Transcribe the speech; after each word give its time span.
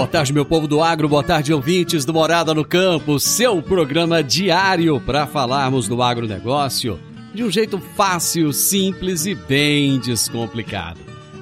Boa 0.00 0.08
tarde, 0.08 0.32
meu 0.32 0.46
povo 0.46 0.66
do 0.66 0.82
agro, 0.82 1.10
boa 1.10 1.22
tarde, 1.22 1.52
ouvintes 1.52 2.06
do 2.06 2.14
Morada 2.14 2.54
no 2.54 2.64
Campo, 2.64 3.20
seu 3.20 3.60
programa 3.60 4.24
diário 4.24 4.98
para 4.98 5.26
falarmos 5.26 5.86
do 5.86 6.02
agronegócio 6.02 6.98
de 7.34 7.44
um 7.44 7.50
jeito 7.50 7.78
fácil, 7.78 8.50
simples 8.50 9.26
e 9.26 9.34
bem 9.34 9.98
descomplicado. 9.98 11.00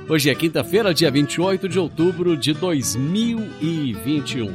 Hoje 0.09 0.29
é 0.29 0.35
quinta-feira, 0.35 0.93
dia 0.93 1.09
28 1.09 1.69
de 1.69 1.79
outubro 1.79 2.37
de 2.37 2.53
2021. 2.53 4.53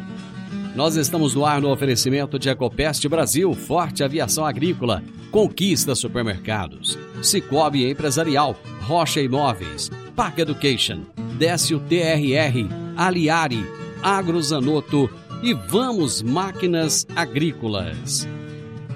Nós 0.75 0.97
estamos 0.97 1.33
no 1.33 1.45
ar 1.45 1.61
no 1.61 1.71
oferecimento 1.71 2.37
de 2.37 2.49
Ecopest 2.49 3.07
Brasil, 3.07 3.53
Forte 3.53 4.03
Aviação 4.03 4.45
Agrícola, 4.45 5.01
Conquista 5.31 5.95
Supermercados, 5.95 6.99
Cicobi 7.21 7.89
Empresarial, 7.89 8.59
Rocha 8.81 9.21
Imóveis, 9.21 9.89
Park 10.13 10.39
Education, 10.39 11.03
Décio 11.37 11.79
TRR, 11.79 12.67
Aliari, 12.97 13.65
Agrozanoto 14.03 15.09
e 15.41 15.53
Vamos 15.53 16.21
Máquinas 16.21 17.07
Agrícolas. 17.15 18.27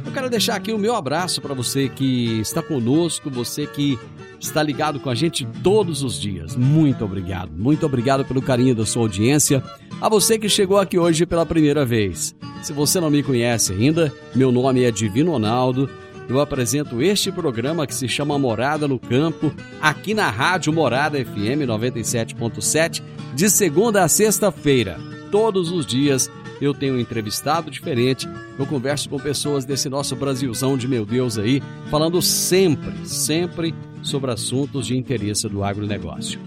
Eu 0.06 0.12
quero 0.12 0.30
deixar 0.30 0.56
aqui 0.56 0.72
o 0.72 0.78
meu 0.78 0.96
abraço 0.96 1.42
para 1.42 1.54
você 1.54 1.90
que 1.90 2.40
está 2.40 2.62
conosco, 2.62 3.30
você 3.30 3.66
que 3.66 3.98
está 4.40 4.62
ligado 4.62 5.00
com 5.00 5.10
a 5.10 5.16
gente 5.16 5.46
todos 5.64 6.04
os 6.04 6.20
dias. 6.20 6.56
Muito 6.56 7.04
obrigado. 7.04 7.52
Muito 7.52 7.86
obrigado 7.86 8.24
pelo 8.24 8.42
carinho 8.42 8.76
da 8.76 8.86
sua 8.86 9.04
audiência. 9.04 9.64
A 10.00 10.08
você 10.08 10.38
que 10.38 10.48
chegou 10.48 10.78
aqui 10.78 10.98
hoje 10.98 11.26
pela 11.26 11.46
primeira 11.46 11.86
vez. 11.86 12.36
Se 12.62 12.72
você 12.72 13.00
não 13.00 13.10
me 13.10 13.24
conhece 13.24 13.74
ainda, 13.74 14.14
meu 14.36 14.52
nome 14.52 14.84
é 14.84 14.92
Divino 14.92 15.32
Ronaldo. 15.32 15.90
Eu 16.30 16.42
apresento 16.42 17.02
este 17.02 17.32
programa 17.32 17.88
que 17.88 17.96
se 17.96 18.08
chama 18.08 18.38
Morada 18.38 18.88
no 18.88 19.00
Campo, 19.00 19.54
aqui 19.82 20.14
na 20.14 20.30
Rádio 20.30 20.74
Morada 20.74 21.18
FM 21.24 21.64
97.7, 21.66 23.02
de 23.34 23.50
segunda 23.50 24.04
a 24.04 24.10
sexta-feira, 24.10 25.00
todos 25.32 25.72
os 25.72 25.86
dias 25.86 26.30
eu 26.60 26.74
tenho 26.74 26.96
um 26.96 27.00
entrevistado 27.00 27.72
diferente, 27.72 28.28
eu 28.58 28.66
converso 28.66 29.10
com 29.10 29.18
pessoas 29.20 29.64
desse 29.64 29.88
nosso 29.88 30.16
Brasilzão 30.16 30.78
de 30.78 30.88
meu 30.88 31.06
Deus 31.06 31.38
aí, 31.38 31.62
falando 31.90 32.22
sempre, 32.22 32.94
sempre 33.06 33.74
sobre 34.02 34.32
assuntos 34.32 34.88
de 34.88 34.98
interesse 34.98 35.48
do 35.48 35.64
agronegócio. 35.64 36.40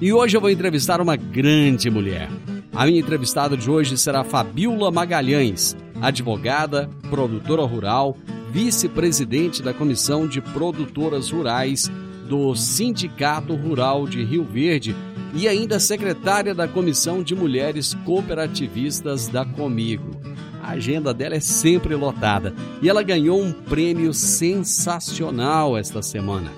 E 0.00 0.12
hoje 0.12 0.36
eu 0.36 0.40
vou 0.40 0.50
entrevistar 0.50 1.00
uma 1.00 1.16
grande 1.16 1.90
mulher. 1.90 2.28
A 2.74 2.86
minha 2.86 3.00
entrevistada 3.00 3.56
de 3.56 3.70
hoje 3.70 3.96
será 3.98 4.24
Fabiola 4.24 4.90
Magalhães, 4.90 5.76
advogada, 6.00 6.88
produtora 7.10 7.62
rural, 7.62 8.16
vice-presidente 8.50 9.62
da 9.62 9.74
Comissão 9.74 10.26
de 10.26 10.40
Produtoras 10.40 11.30
Rurais 11.30 11.90
do 12.28 12.54
Sindicato 12.54 13.54
Rural 13.54 14.06
de 14.06 14.22
Rio 14.24 14.44
Verde 14.44 14.94
e 15.34 15.46
ainda 15.46 15.78
secretária 15.78 16.54
da 16.54 16.66
Comissão 16.66 17.22
de 17.22 17.34
Mulheres 17.34 17.94
Cooperativistas 18.04 19.28
da 19.28 19.44
Comigo. 19.44 20.18
A 20.62 20.72
agenda 20.72 21.14
dela 21.14 21.36
é 21.36 21.40
sempre 21.40 21.94
lotada 21.94 22.54
e 22.82 22.88
ela 22.88 23.02
ganhou 23.02 23.40
um 23.42 23.52
prêmio 23.52 24.12
sensacional 24.12 25.76
esta 25.76 26.02
semana. 26.02 26.50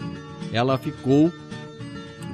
Ela 0.53 0.79
ficou 0.79 1.33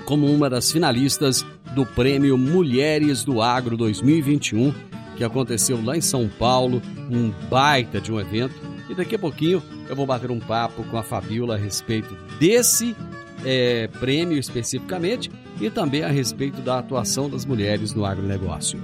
como 0.07 0.27
uma 0.33 0.49
das 0.49 0.71
finalistas 0.71 1.45
do 1.75 1.85
Prêmio 1.85 2.39
Mulheres 2.39 3.25
do 3.25 3.43
Agro 3.43 3.77
2021, 3.77 4.73
que 5.17 5.25
aconteceu 5.25 5.83
lá 5.85 5.97
em 5.97 6.01
São 6.01 6.29
Paulo, 6.29 6.81
um 7.11 7.31
baita 7.51 8.01
de 8.01 8.13
um 8.13 8.21
evento. 8.21 8.55
E 8.89 8.95
daqui 8.95 9.15
a 9.15 9.19
pouquinho 9.19 9.63
eu 9.89 9.97
vou 9.97 10.07
bater 10.07 10.31
um 10.31 10.39
papo 10.39 10.85
com 10.85 10.97
a 10.97 11.03
Fabiola 11.03 11.55
a 11.55 11.59
respeito 11.59 12.17
desse 12.39 12.97
é, 13.45 13.89
prêmio 14.01 14.39
especificamente 14.39 15.31
e 15.61 15.71
também 15.71 16.03
a 16.03 16.09
respeito 16.09 16.61
da 16.61 16.79
atuação 16.79 17.29
das 17.29 17.45
mulheres 17.45 17.95
no 17.95 18.05
agronegócio. 18.05 18.81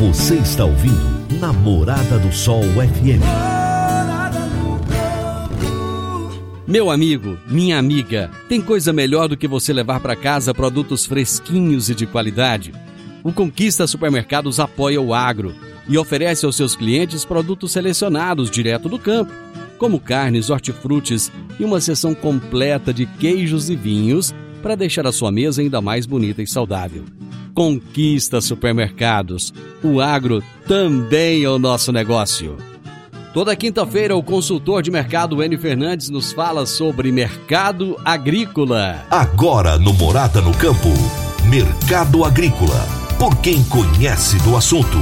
Você 0.00 0.36
está 0.36 0.64
ouvindo 0.64 1.38
Namorada 1.40 2.18
do 2.18 2.32
Sol 2.32 2.62
FM. 2.62 3.22
Meu 6.66 6.90
amigo, 6.90 7.38
minha 7.46 7.78
amiga, 7.78 8.30
tem 8.48 8.60
coisa 8.60 8.92
melhor 8.92 9.28
do 9.28 9.36
que 9.36 9.46
você 9.46 9.72
levar 9.72 10.00
para 10.00 10.16
casa 10.16 10.54
produtos 10.54 11.04
fresquinhos 11.04 11.90
e 11.90 11.94
de 11.94 12.06
qualidade? 12.06 12.72
O 13.22 13.32
Conquista 13.32 13.86
Supermercados 13.86 14.58
apoia 14.58 15.00
o 15.00 15.12
agro 15.12 15.54
e 15.88 15.98
oferece 15.98 16.46
aos 16.46 16.56
seus 16.56 16.74
clientes 16.74 17.24
produtos 17.24 17.72
selecionados 17.72 18.50
direto 18.50 18.88
do 18.88 18.98
campo, 18.98 19.32
como 19.78 20.00
carnes, 20.00 20.50
hortifrutis 20.50 21.30
e 21.58 21.64
uma 21.64 21.80
seção 21.80 22.14
completa 22.14 22.92
de 22.92 23.06
queijos 23.06 23.68
e 23.68 23.76
vinhos 23.76 24.34
para 24.62 24.74
deixar 24.74 25.06
a 25.06 25.12
sua 25.12 25.30
mesa 25.30 25.60
ainda 25.60 25.80
mais 25.80 26.06
bonita 26.06 26.42
e 26.42 26.46
saudável. 26.46 27.04
Conquista 27.54 28.40
Supermercados. 28.40 29.52
O 29.82 30.00
agro 30.00 30.42
também 30.66 31.44
é 31.44 31.48
o 31.48 31.58
nosso 31.58 31.92
negócio. 31.92 32.56
Toda 33.32 33.56
quinta-feira, 33.56 34.16
o 34.16 34.22
consultor 34.22 34.80
de 34.80 34.90
mercado 34.90 35.42
N 35.42 35.56
Fernandes 35.58 36.08
nos 36.08 36.32
fala 36.32 36.66
sobre 36.66 37.10
mercado 37.10 38.00
agrícola. 38.04 39.04
Agora 39.10 39.76
no 39.76 39.92
Morada 39.92 40.40
no 40.40 40.52
Campo, 40.56 40.88
Mercado 41.50 42.24
Agrícola. 42.24 42.86
Por 43.18 43.36
quem 43.38 43.62
conhece 43.64 44.38
do 44.38 44.56
assunto, 44.56 44.98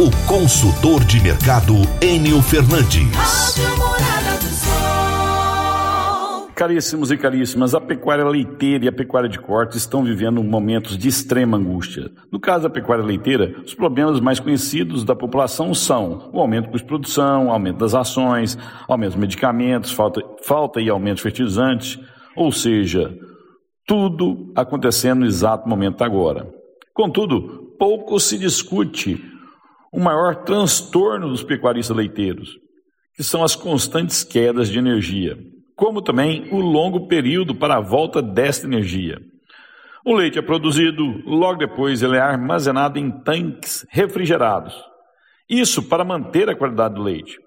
o 0.00 0.10
consultor 0.26 1.04
de 1.04 1.22
mercado 1.22 1.74
Enio 2.00 2.40
Fernandes. 2.40 3.04
Caríssimos 6.54 7.10
e 7.10 7.18
caríssimas, 7.18 7.74
a 7.74 7.80
pecuária 7.82 8.24
leiteira 8.24 8.86
e 8.86 8.88
a 8.88 8.92
pecuária 8.92 9.28
de 9.28 9.38
corte 9.38 9.76
estão 9.76 10.02
vivendo 10.02 10.42
momentos 10.42 10.96
de 10.96 11.06
extrema 11.06 11.58
angústia. 11.58 12.10
No 12.32 12.40
caso 12.40 12.62
da 12.62 12.70
pecuária 12.70 13.04
leiteira, 13.04 13.54
os 13.62 13.74
problemas 13.74 14.20
mais 14.20 14.40
conhecidos 14.40 15.04
da 15.04 15.14
população 15.14 15.74
são 15.74 16.30
o 16.32 16.40
aumento 16.40 16.64
do 16.64 16.70
custo 16.70 16.86
de 16.86 16.88
produção, 16.88 17.50
aumento 17.50 17.80
das 17.80 17.94
ações, 17.94 18.56
aumento 18.88 19.10
dos 19.10 19.20
medicamentos, 19.20 19.92
falta, 19.92 20.22
falta 20.42 20.80
e 20.80 20.88
aumento 20.88 21.16
de 21.16 21.24
fertilizantes, 21.24 21.98
ou 22.34 22.50
seja, 22.50 23.14
tudo 23.86 24.50
acontecendo 24.56 25.20
no 25.20 25.26
exato 25.26 25.68
momento 25.68 26.02
agora. 26.02 26.48
Contudo, 26.94 27.74
pouco 27.78 28.18
se 28.18 28.38
discute 28.38 29.29
o 29.92 30.00
maior 30.00 30.44
transtorno 30.44 31.28
dos 31.28 31.42
pecuaristas 31.42 31.96
leiteiros, 31.96 32.56
que 33.14 33.22
são 33.22 33.42
as 33.42 33.56
constantes 33.56 34.22
quedas 34.22 34.68
de 34.68 34.78
energia, 34.78 35.36
como 35.74 36.00
também 36.02 36.48
o 36.52 36.60
longo 36.60 37.08
período 37.08 37.54
para 37.54 37.76
a 37.76 37.80
volta 37.80 38.22
desta 38.22 38.66
energia. 38.66 39.18
O 40.04 40.14
leite 40.14 40.38
é 40.38 40.42
produzido, 40.42 41.04
logo 41.26 41.58
depois 41.58 42.02
ele 42.02 42.16
é 42.16 42.20
armazenado 42.20 42.98
em 42.98 43.10
tanques 43.10 43.84
refrigerados. 43.90 44.74
Isso 45.48 45.82
para 45.82 46.04
manter 46.04 46.48
a 46.48 46.56
qualidade 46.56 46.94
do 46.94 47.02
leite. 47.02 47.38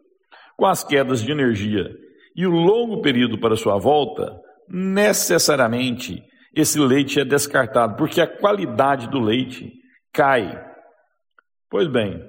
Com 0.55 0.65
as 0.65 0.83
quedas 0.83 1.23
de 1.23 1.31
energia 1.31 1.89
e 2.35 2.45
o 2.45 2.51
longo 2.51 3.01
período 3.01 3.39
para 3.39 3.55
sua 3.55 3.77
volta, 3.79 4.39
necessariamente 4.69 6.21
esse 6.55 6.79
leite 6.79 7.19
é 7.19 7.25
descartado, 7.25 7.95
porque 7.95 8.21
a 8.21 8.27
qualidade 8.27 9.09
do 9.09 9.19
leite 9.19 9.71
cai. 10.11 10.63
Pois 11.69 11.87
bem, 11.87 12.21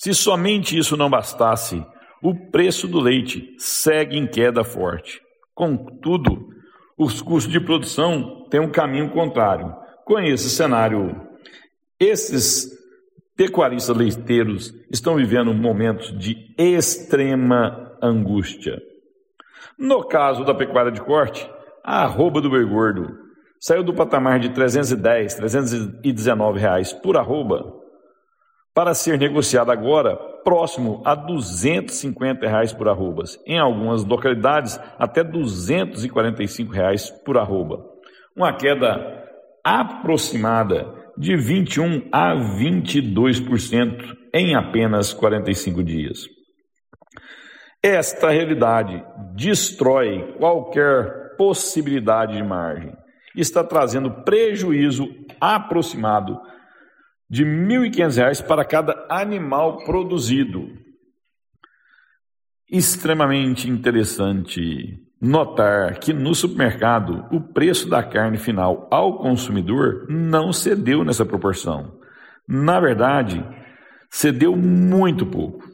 se 0.00 0.14
somente 0.14 0.78
isso 0.78 0.96
não 0.96 1.10
bastasse, 1.10 1.84
o 2.22 2.34
preço 2.50 2.88
do 2.88 2.98
leite 2.98 3.54
segue 3.58 4.16
em 4.16 4.26
queda 4.26 4.64
forte. 4.64 5.20
Contudo, 5.54 6.48
os 6.96 7.20
custos 7.20 7.52
de 7.52 7.60
produção 7.60 8.46
têm 8.48 8.60
um 8.60 8.70
caminho 8.70 9.10
contrário. 9.10 9.76
Com 10.06 10.18
esse 10.18 10.48
cenário, 10.48 11.20
esses 12.00 12.70
pecuaristas 13.36 13.94
leiteiros 13.94 14.72
estão 14.90 15.16
vivendo 15.16 15.52
momentos 15.52 16.18
de 16.18 16.34
extrema 16.56 17.94
angústia. 18.02 18.80
No 19.78 20.02
caso 20.02 20.46
da 20.46 20.54
pecuária 20.54 20.90
de 20.90 21.02
corte, 21.02 21.46
a 21.84 22.04
arroba 22.04 22.40
do 22.40 22.48
boi 22.48 22.64
gordo 22.64 23.18
saiu 23.58 23.82
do 23.82 23.92
patamar 23.92 24.40
de 24.40 24.48
310, 24.48 25.34
319 25.34 26.58
reais 26.58 26.90
por 26.90 27.18
arroba 27.18 27.79
para 28.74 28.94
ser 28.94 29.18
negociada 29.18 29.72
agora 29.72 30.16
próximo 30.44 31.02
a 31.04 31.14
250 31.14 32.46
reais 32.46 32.72
por 32.72 32.88
arrobas. 32.88 33.38
Em 33.46 33.58
algumas 33.58 34.04
localidades, 34.04 34.78
até 34.98 35.22
245 35.22 36.72
reais 36.72 37.10
por 37.24 37.36
arroba. 37.36 37.84
Uma 38.34 38.52
queda 38.52 39.24
aproximada 39.64 40.94
de 41.16 41.36
21 41.36 42.08
a 42.10 42.34
22% 42.34 44.16
em 44.32 44.54
apenas 44.54 45.12
45 45.12 45.82
dias. 45.82 46.26
Esta 47.82 48.30
realidade 48.30 49.02
destrói 49.34 50.34
qualquer 50.38 51.36
possibilidade 51.36 52.36
de 52.36 52.42
margem. 52.42 52.92
Está 53.34 53.64
trazendo 53.64 54.22
prejuízo 54.22 55.08
aproximado 55.40 56.38
de 57.30 57.44
R$ 57.44 57.50
1.500 57.50 58.44
para 58.44 58.64
cada 58.64 59.06
animal 59.08 59.84
produzido. 59.84 60.68
Extremamente 62.68 63.70
interessante 63.70 64.98
notar 65.20 65.98
que 66.00 66.12
no 66.12 66.34
supermercado 66.34 67.26
o 67.30 67.40
preço 67.40 67.88
da 67.88 68.02
carne 68.02 68.36
final 68.36 68.88
ao 68.90 69.18
consumidor 69.18 70.06
não 70.08 70.52
cedeu 70.52 71.04
nessa 71.04 71.24
proporção. 71.24 72.00
Na 72.48 72.80
verdade, 72.80 73.44
cedeu 74.10 74.56
muito 74.56 75.24
pouco. 75.24 75.64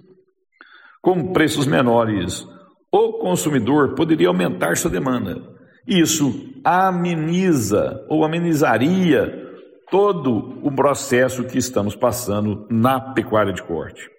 Com 1.00 1.32
preços 1.32 1.66
menores, 1.66 2.46
o 2.92 3.14
consumidor 3.14 3.94
poderia 3.94 4.28
aumentar 4.28 4.76
sua 4.76 4.90
demanda. 4.90 5.40
Isso 5.86 6.52
ameniza 6.64 8.04
ou 8.08 8.24
amenizaria 8.24 9.45
todo 9.90 10.58
o 10.62 10.70
processo 10.70 11.44
que 11.44 11.58
estamos 11.58 11.94
passando 11.94 12.66
na 12.70 13.00
pecuária 13.00 13.52
de 13.52 13.62
corte. 13.62 14.10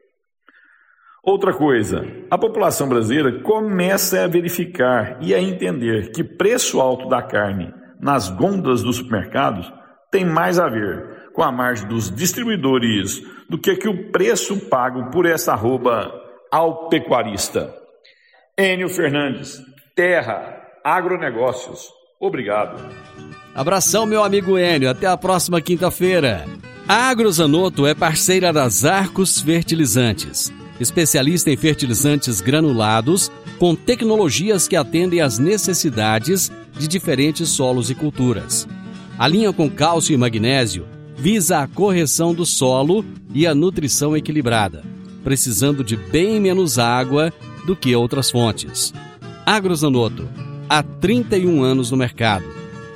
Outra 1.24 1.54
coisa, 1.54 2.06
a 2.32 2.38
população 2.38 2.88
brasileira 2.88 3.42
começa 3.42 4.24
a 4.24 4.28
verificar 4.28 5.18
e 5.20 5.36
a 5.36 5.42
entender 5.42 6.12
que 6.12 6.24
preço 6.24 6.80
alto 6.80 7.10
da 7.10 7.22
carne 7.22 7.74
nas 8.00 8.30
gôndolas 8.30 8.82
dos 8.82 8.96
supermercados 8.96 9.72
tem 10.10 10.24
mais 10.24 10.58
a 10.58 10.70
ver 10.70 11.32
com 11.34 11.44
a 11.44 11.52
margem 11.52 11.88
dos 11.88 12.10
distribuidores 12.10 13.22
do 13.50 13.58
que, 13.58 13.76
que 13.76 13.90
o 13.90 14.10
preço 14.10 14.70
pago 14.70 15.12
por 15.12 15.26
essa 15.26 15.52
arroba 15.52 16.14
ao 16.50 16.88
pecuarista. 16.88 17.76
Enio 18.58 18.88
Fernandes, 18.88 19.62
Terra, 19.96 20.64
Agronegócios. 20.84 21.97
Obrigado. 22.20 22.84
Abração, 23.54 24.06
meu 24.06 24.24
amigo 24.24 24.58
Enio. 24.58 24.90
Até 24.90 25.08
a 25.08 25.18
próxima 25.18 25.62
quinta-feira. 25.62 26.46
A 26.88 27.10
Agrozanoto 27.10 27.86
é 27.86 27.94
parceira 27.94 28.54
das 28.54 28.86
Arcos 28.86 29.42
Fertilizantes, 29.42 30.54
especialista 30.80 31.52
em 31.52 31.58
fertilizantes 31.58 32.40
granulados 32.40 33.32
com 33.60 33.76
tecnologias 33.76 34.68
que 34.68 34.76
atendem 34.76 35.20
às 35.20 35.38
necessidades 35.38 36.52
de 36.78 36.88
diferentes 36.88 37.50
solos 37.50 37.90
e 37.90 37.96
culturas. 37.96 38.68
A 39.18 39.28
linha 39.28 39.52
com 39.52 39.70
cálcio 39.70 40.14
e 40.14 40.18
magnésio 40.18 40.86
visa 41.18 41.60
a 41.60 41.68
correção 41.68 42.34
do 42.34 42.46
solo 42.46 43.04
e 43.34 43.48
a 43.48 43.56
nutrição 43.56 44.16
equilibrada, 44.16 44.84
precisando 45.24 45.84
de 45.84 45.98
bem 45.98 46.40
menos 46.40 46.78
água 46.78 47.34
do 47.66 47.76
que 47.76 47.96
outras 47.96 48.30
fontes. 48.30 48.94
Agrozanoto, 49.46 50.30
há 50.70 50.84
31 50.84 51.64
anos 51.64 51.92
no 51.92 51.98
mercado, 51.98 52.46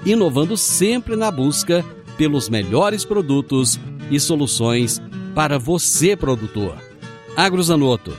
inovando 0.06 0.58
sempre 0.58 1.16
na 1.16 1.32
busca 1.32 1.86
pelos 2.18 2.50
melhores 2.50 3.06
produtos 3.06 3.80
e 4.10 4.20
soluções 4.20 5.02
para 5.34 5.58
você, 5.58 6.16
produtor. 6.16 6.76
Agrozanoto, 7.36 8.16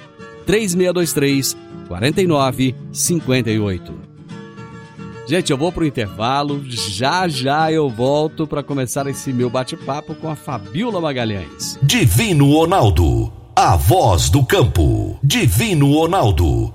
3623 0.46 1.56
4958. 1.88 4.02
Gente, 5.26 5.52
eu 5.52 5.56
vou 5.56 5.70
pro 5.70 5.86
intervalo, 5.86 6.62
já 6.66 7.28
já 7.28 7.70
eu 7.70 7.88
volto 7.88 8.46
para 8.46 8.62
começar 8.62 9.06
esse 9.06 9.32
meu 9.32 9.48
bate-papo 9.48 10.14
com 10.16 10.28
a 10.28 10.34
Fabiola 10.34 11.00
Magalhães. 11.00 11.78
Divino 11.82 12.52
Ronaldo, 12.52 13.32
a 13.54 13.76
voz 13.76 14.28
do 14.28 14.44
campo. 14.44 15.18
Divino 15.22 15.92
Ronaldo, 15.92 16.74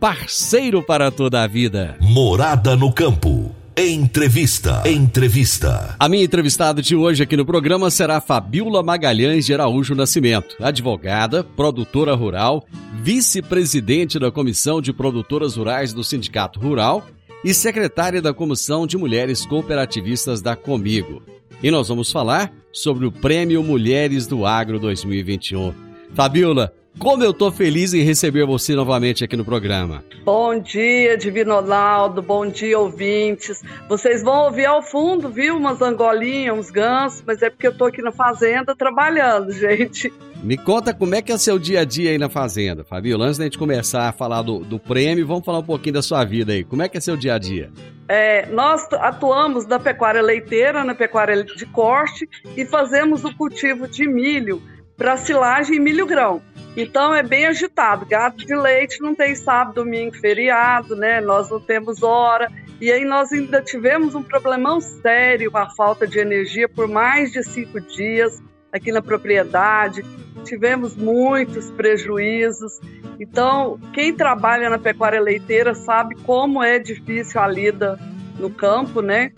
parceiro 0.00 0.82
para 0.82 1.10
toda 1.10 1.42
a 1.42 1.46
vida. 1.46 1.98
Morada 2.00 2.74
no 2.74 2.90
campo. 2.90 3.54
Entrevista. 3.76 4.82
Entrevista. 4.88 5.94
A 5.98 6.08
minha 6.08 6.24
entrevistada 6.24 6.80
de 6.80 6.96
hoje 6.96 7.22
aqui 7.22 7.36
no 7.36 7.44
programa 7.44 7.90
será 7.90 8.18
Fabiola 8.18 8.82
Magalhães 8.82 9.44
de 9.44 9.52
Araújo 9.52 9.94
Nascimento, 9.94 10.56
advogada, 10.58 11.44
produtora 11.44 12.14
rural, 12.14 12.66
vice-presidente 13.02 14.18
da 14.18 14.30
Comissão 14.30 14.80
de 14.80 14.90
Produtoras 14.90 15.56
Rurais 15.56 15.92
do 15.92 16.02
Sindicato 16.02 16.58
Rural 16.58 17.06
e 17.44 17.52
secretária 17.52 18.22
da 18.22 18.32
Comissão 18.32 18.86
de 18.86 18.96
Mulheres 18.96 19.44
Cooperativistas 19.44 20.40
da 20.40 20.56
Comigo. 20.56 21.22
E 21.62 21.70
nós 21.70 21.88
vamos 21.88 22.10
falar 22.10 22.50
sobre 22.72 23.04
o 23.04 23.12
Prêmio 23.12 23.62
Mulheres 23.62 24.26
do 24.26 24.46
Agro 24.46 24.78
2021. 24.78 25.74
Fabiola, 26.14 26.72
como 26.98 27.24
eu 27.24 27.32
tô 27.32 27.50
feliz 27.50 27.94
em 27.94 28.02
receber 28.02 28.44
você 28.44 28.74
novamente 28.74 29.24
aqui 29.24 29.36
no 29.36 29.44
programa. 29.44 30.04
Bom 30.24 30.58
dia, 30.58 31.16
Divino 31.16 31.54
Ronaldo. 31.54 32.20
Bom 32.20 32.46
dia, 32.46 32.78
ouvintes. 32.78 33.62
Vocês 33.88 34.22
vão 34.22 34.44
ouvir 34.44 34.66
ao 34.66 34.82
fundo, 34.82 35.28
viu? 35.28 35.56
Umas 35.56 35.80
angolinhas, 35.80 36.58
uns 36.58 36.70
gansos, 36.70 37.22
mas 37.26 37.42
é 37.42 37.50
porque 37.50 37.66
eu 37.66 37.76
tô 37.76 37.86
aqui 37.86 38.02
na 38.02 38.12
fazenda 38.12 38.74
trabalhando, 38.74 39.52
gente. 39.54 40.12
Me 40.42 40.56
conta 40.56 40.94
como 40.94 41.14
é 41.14 41.20
que 41.20 41.30
é 41.30 41.34
o 41.34 41.38
seu 41.38 41.58
dia 41.58 41.80
a 41.80 41.84
dia 41.84 42.10
aí 42.10 42.18
na 42.18 42.30
fazenda, 42.30 42.82
Fabiola. 42.82 43.26
Antes 43.26 43.38
da 43.38 43.44
gente 43.44 43.58
começar 43.58 44.08
a 44.08 44.12
falar 44.12 44.40
do, 44.42 44.60
do 44.60 44.78
prêmio, 44.78 45.26
vamos 45.26 45.44
falar 45.44 45.58
um 45.58 45.64
pouquinho 45.64 45.94
da 45.94 46.02
sua 46.02 46.24
vida 46.24 46.52
aí. 46.52 46.64
Como 46.64 46.82
é 46.82 46.88
que 46.88 46.96
é 46.96 47.00
seu 47.00 47.16
dia 47.16 47.34
a 47.34 47.38
dia? 47.38 47.70
É, 48.08 48.46
nós 48.46 48.88
atuamos 48.92 49.66
na 49.66 49.78
pecuária 49.78 50.20
leiteira, 50.22 50.82
na 50.82 50.94
pecuária 50.94 51.44
de 51.44 51.66
corte 51.66 52.28
e 52.56 52.64
fazemos 52.64 53.22
o 53.24 53.34
cultivo 53.36 53.86
de 53.86 54.08
milho 54.08 54.60
para 55.00 55.16
silagem 55.16 55.76
e 55.76 55.80
milho 55.80 56.04
grão. 56.04 56.42
Então 56.76 57.14
é 57.14 57.22
bem 57.22 57.46
agitado. 57.46 58.04
Gado 58.04 58.36
de 58.36 58.54
leite 58.54 59.00
não 59.00 59.14
tem 59.14 59.34
sábado, 59.34 59.76
domingo, 59.76 60.14
feriado, 60.14 60.94
né? 60.94 61.22
Nós 61.22 61.48
não 61.48 61.58
temos 61.58 62.02
hora. 62.02 62.52
E 62.78 62.92
aí 62.92 63.02
nós 63.02 63.32
ainda 63.32 63.62
tivemos 63.62 64.14
um 64.14 64.22
problemão 64.22 64.78
sério 64.78 65.50
com 65.50 65.56
a 65.56 65.70
falta 65.70 66.06
de 66.06 66.18
energia 66.18 66.68
por 66.68 66.86
mais 66.86 67.32
de 67.32 67.42
cinco 67.42 67.80
dias 67.80 68.42
aqui 68.70 68.92
na 68.92 69.00
propriedade. 69.00 70.04
Tivemos 70.44 70.94
muitos 70.94 71.70
prejuízos. 71.70 72.78
Então, 73.18 73.80
quem 73.94 74.12
trabalha 74.12 74.68
na 74.68 74.78
pecuária 74.78 75.18
leiteira 75.18 75.74
sabe 75.74 76.14
como 76.26 76.62
é 76.62 76.78
difícil 76.78 77.40
a 77.40 77.48
lida 77.48 77.98
no 78.38 78.50
campo, 78.50 79.00
né? 79.00 79.32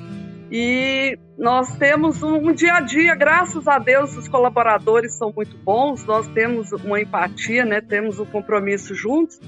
E 0.51 1.17
nós 1.43 1.75
temos 1.75 2.23
um, 2.23 2.53
dia 2.55 2.75
a 2.75 2.81
dia, 2.81 3.17
graças 3.17 3.67
a 3.67 3.77
Deus, 3.77 4.17
os 4.17 4.29
colaboradores 4.29 5.19
são 5.19 5.33
muito 5.35 5.57
bons, 5.57 6.05
nós 6.05 6.29
temos 6.29 6.71
uma 6.71 7.01
empatia, 7.01 7.65
né? 7.65 7.81
temos 7.81 8.21
um 8.21 8.25
compromisso 8.25 8.95
juntos. 8.95 9.41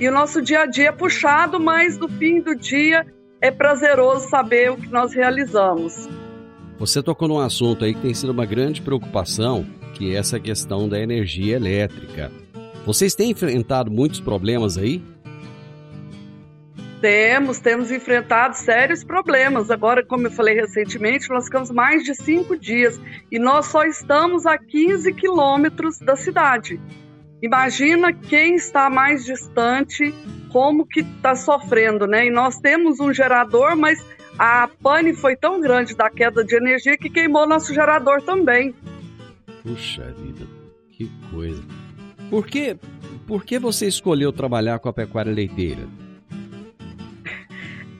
E 0.00 0.08
o 0.08 0.12
nosso 0.12 0.42
dia 0.42 0.62
a 0.62 0.66
dia 0.66 0.88
é 0.88 0.92
puxado, 0.92 1.60
mas 1.60 1.96
no 1.98 2.08
fim 2.08 2.40
do 2.40 2.56
dia 2.56 3.06
é 3.40 3.52
prazeroso 3.52 4.28
saber 4.28 4.72
o 4.72 4.76
que 4.76 4.88
nós 4.88 5.14
realizamos. 5.14 6.08
Você 6.80 7.00
tocou 7.00 7.28
num 7.28 7.38
assunto 7.38 7.84
aí 7.84 7.94
que 7.94 8.00
tem 8.00 8.12
sido 8.12 8.30
uma 8.30 8.44
grande 8.44 8.82
preocupação, 8.82 9.64
que 9.94 10.16
é 10.16 10.18
essa 10.18 10.40
questão 10.40 10.88
da 10.88 10.98
energia 10.98 11.54
elétrica. 11.54 12.32
Vocês 12.84 13.14
têm 13.14 13.30
enfrentado 13.30 13.88
muitos 13.88 14.18
problemas 14.18 14.76
aí? 14.76 15.00
Temos, 17.06 17.60
temos 17.60 17.92
enfrentado 17.92 18.56
sérios 18.56 19.04
problemas. 19.04 19.70
Agora, 19.70 20.04
como 20.04 20.26
eu 20.26 20.30
falei 20.32 20.56
recentemente, 20.56 21.28
nós 21.28 21.44
ficamos 21.44 21.70
mais 21.70 22.02
de 22.02 22.16
cinco 22.16 22.58
dias 22.58 23.00
e 23.30 23.38
nós 23.38 23.66
só 23.66 23.84
estamos 23.84 24.44
a 24.44 24.58
15 24.58 25.12
quilômetros 25.14 26.00
da 26.00 26.16
cidade. 26.16 26.80
Imagina 27.40 28.12
quem 28.12 28.56
está 28.56 28.90
mais 28.90 29.24
distante, 29.24 30.12
como 30.50 30.84
que 30.84 31.02
está 31.02 31.36
sofrendo, 31.36 32.08
né? 32.08 32.26
E 32.26 32.30
nós 32.30 32.58
temos 32.58 32.98
um 32.98 33.14
gerador, 33.14 33.76
mas 33.76 34.04
a 34.36 34.68
pane 34.82 35.14
foi 35.14 35.36
tão 35.36 35.60
grande 35.60 35.94
da 35.94 36.10
queda 36.10 36.42
de 36.42 36.56
energia 36.56 36.98
que 36.98 37.08
queimou 37.08 37.46
nosso 37.46 37.72
gerador 37.72 38.20
também. 38.22 38.74
Puxa 39.62 40.12
vida, 40.12 40.44
que 40.90 41.08
coisa. 41.30 41.62
Por 42.28 42.48
que, 42.48 42.76
por 43.28 43.44
que 43.44 43.60
você 43.60 43.86
escolheu 43.86 44.32
trabalhar 44.32 44.80
com 44.80 44.88
a 44.88 44.92
pecuária 44.92 45.32
leiteira? 45.32 45.86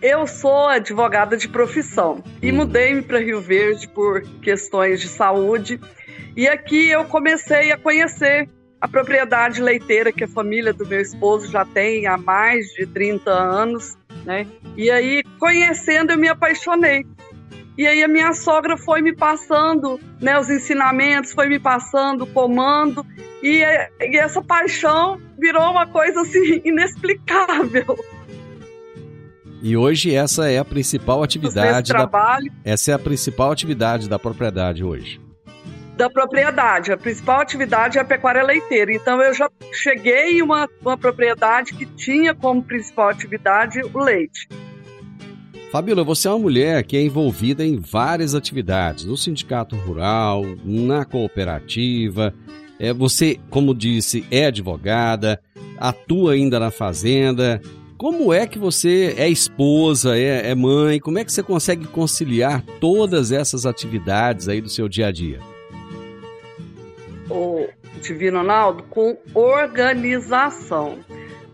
Eu 0.08 0.24
sou 0.24 0.68
advogada 0.68 1.36
de 1.36 1.48
profissão 1.48 2.22
e 2.40 2.52
Uhum. 2.52 2.58
mudei-me 2.58 3.02
para 3.02 3.18
Rio 3.18 3.40
Verde 3.40 3.88
por 3.88 4.22
questões 4.40 5.00
de 5.00 5.08
saúde. 5.08 5.80
E 6.36 6.46
aqui 6.46 6.90
eu 6.90 7.04
comecei 7.06 7.72
a 7.72 7.76
conhecer 7.76 8.48
a 8.80 8.86
propriedade 8.86 9.60
leiteira 9.60 10.12
que 10.12 10.22
a 10.22 10.28
família 10.28 10.72
do 10.72 10.86
meu 10.86 11.00
esposo 11.00 11.50
já 11.50 11.64
tem 11.64 12.06
há 12.06 12.16
mais 12.16 12.66
de 12.68 12.86
30 12.86 13.32
anos, 13.32 13.98
né? 14.24 14.46
E 14.76 14.92
aí, 14.92 15.24
conhecendo, 15.40 16.12
eu 16.12 16.18
me 16.18 16.28
apaixonei. 16.28 17.04
E 17.76 17.84
aí 17.84 18.04
a 18.04 18.08
minha 18.08 18.32
sogra 18.32 18.76
foi 18.76 19.02
me 19.02 19.12
passando 19.12 19.98
né, 20.20 20.38
os 20.38 20.48
ensinamentos, 20.48 21.32
foi 21.32 21.48
me 21.48 21.58
passando 21.58 22.22
o 22.22 22.26
comando, 22.28 23.04
e, 23.42 23.60
e 24.00 24.16
essa 24.16 24.40
paixão 24.40 25.20
virou 25.36 25.68
uma 25.68 25.84
coisa 25.88 26.20
assim 26.20 26.62
inexplicável. 26.64 27.98
E 29.62 29.76
hoje 29.76 30.14
essa 30.14 30.50
é 30.50 30.58
a 30.58 30.64
principal 30.64 31.22
atividade 31.22 31.92
da, 31.92 31.98
trabalho. 32.00 32.52
essa 32.64 32.92
é 32.92 32.94
a 32.94 32.98
principal 32.98 33.50
atividade 33.50 34.08
da 34.08 34.18
propriedade 34.18 34.84
hoje. 34.84 35.20
da 35.96 36.10
propriedade. 36.10 36.92
A 36.92 36.96
principal 36.96 37.40
atividade 37.40 37.98
é 37.98 38.00
a 38.02 38.04
pecuária 38.04 38.42
leiteira. 38.42 38.92
Então 38.92 39.20
eu 39.22 39.32
já 39.32 39.50
cheguei 39.72 40.38
em 40.38 40.42
uma, 40.42 40.68
uma 40.82 40.96
propriedade 40.96 41.72
que 41.72 41.86
tinha 41.86 42.34
como 42.34 42.62
principal 42.62 43.08
atividade 43.08 43.80
o 43.80 43.98
leite. 43.98 44.46
Fabíola, 45.72 46.04
você 46.04 46.28
é 46.28 46.30
uma 46.30 46.38
mulher 46.38 46.84
que 46.84 46.96
é 46.96 47.02
envolvida 47.02 47.64
em 47.64 47.76
várias 47.76 48.34
atividades, 48.34 49.04
no 49.04 49.16
sindicato 49.16 49.74
rural, 49.74 50.42
na 50.64 51.04
cooperativa. 51.04 52.32
É, 52.78 52.92
você, 52.92 53.40
como 53.50 53.74
disse, 53.74 54.24
é 54.30 54.46
advogada, 54.46 55.40
atua 55.78 56.34
ainda 56.34 56.60
na 56.60 56.70
fazenda. 56.70 57.60
Como 57.98 58.30
é 58.30 58.46
que 58.46 58.58
você 58.58 59.14
é 59.16 59.26
esposa, 59.26 60.18
é, 60.18 60.50
é 60.50 60.54
mãe? 60.54 61.00
Como 61.00 61.18
é 61.18 61.24
que 61.24 61.32
você 61.32 61.42
consegue 61.42 61.86
conciliar 61.86 62.62
todas 62.78 63.32
essas 63.32 63.64
atividades 63.64 64.48
aí 64.48 64.60
do 64.60 64.68
seu 64.68 64.86
dia 64.86 65.06
a 65.06 65.12
dia? 65.12 65.40
O 67.30 67.66
Divino 68.02 68.38
Ronaldo, 68.38 68.82
com 68.84 69.16
organização. 69.32 70.98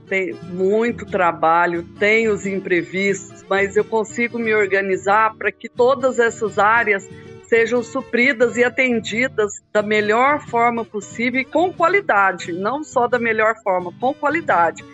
Tem 0.09 0.35
muito 0.53 1.07
trabalho, 1.07 1.85
tem 1.99 2.29
os 2.29 2.45
imprevistos, 2.45 3.45
mas 3.49 3.77
eu 3.77 3.85
consigo 3.85 4.37
me 4.37 4.53
organizar 4.53 5.37
para 5.37 5.53
que 5.53 5.69
todas 5.69 6.19
essas 6.19 6.59
áreas 6.59 7.09
sejam 7.45 7.83
supridas 7.85 8.57
e 8.57 8.65
atendidas 8.65 9.63
da 9.73 9.81
melhor 9.81 10.41
forma 10.49 10.85
possível 10.85 11.41
e 11.41 11.45
com 11.45 11.73
qualidade, 11.73 12.53
não 12.53 12.83
só 12.83 13.07
da 13.07 13.19
melhor 13.19 13.55
forma, 13.63 13.93
com 14.01 14.13
qualidade. 14.13 14.85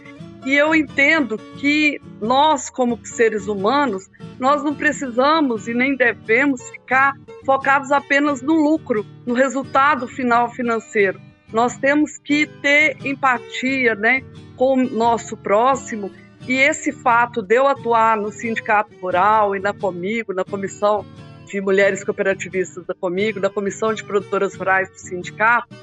E 0.47 0.55
eu 0.55 0.75
entendo 0.75 1.37
que 1.59 2.01
nós, 2.21 2.71
como 2.71 2.99
seres 3.05 3.47
humanos, 3.49 4.09
nós 4.39 4.63
não 4.63 4.75
precisamos 4.75 5.69
e 5.69 5.75
nem 5.75 5.97
devemos 5.97 6.63
ficar 6.71 7.15
focados 7.45 7.91
apenas 7.91 8.41
no 8.41 8.55
lucro, 8.55 9.05
no 9.27 9.35
resultado 9.35 10.07
final 10.07 10.51
financeiro. 10.51 11.21
Nós 11.53 11.77
temos 11.77 12.19
que 12.19 12.47
ter 12.47 12.97
empatia 13.05 13.95
né, 13.95 14.23
com 14.57 14.75
o 14.75 14.91
nosso 14.91 15.37
próximo 15.37 16.11
e 16.47 16.53
esse 16.53 16.93
fato 16.93 17.43
de 17.43 17.57
eu 17.57 17.67
atuar 17.67 18.17
no 18.17 18.31
Sindicato 18.31 18.95
Rural 19.01 19.57
e 19.57 19.61
na 19.61 19.73
Comigo, 19.73 20.33
na 20.33 20.45
Comissão 20.45 21.05
de 21.47 21.61
Mulheres 21.61 22.05
Cooperativistas 22.05 22.87
da 22.87 22.95
Comigo, 22.95 23.41
da 23.41 23.51
Comissão 23.51 23.93
de 23.93 24.05
Produtoras 24.05 24.55
Rurais 24.55 24.89
do 24.91 24.99
Sindicato, 24.99 25.75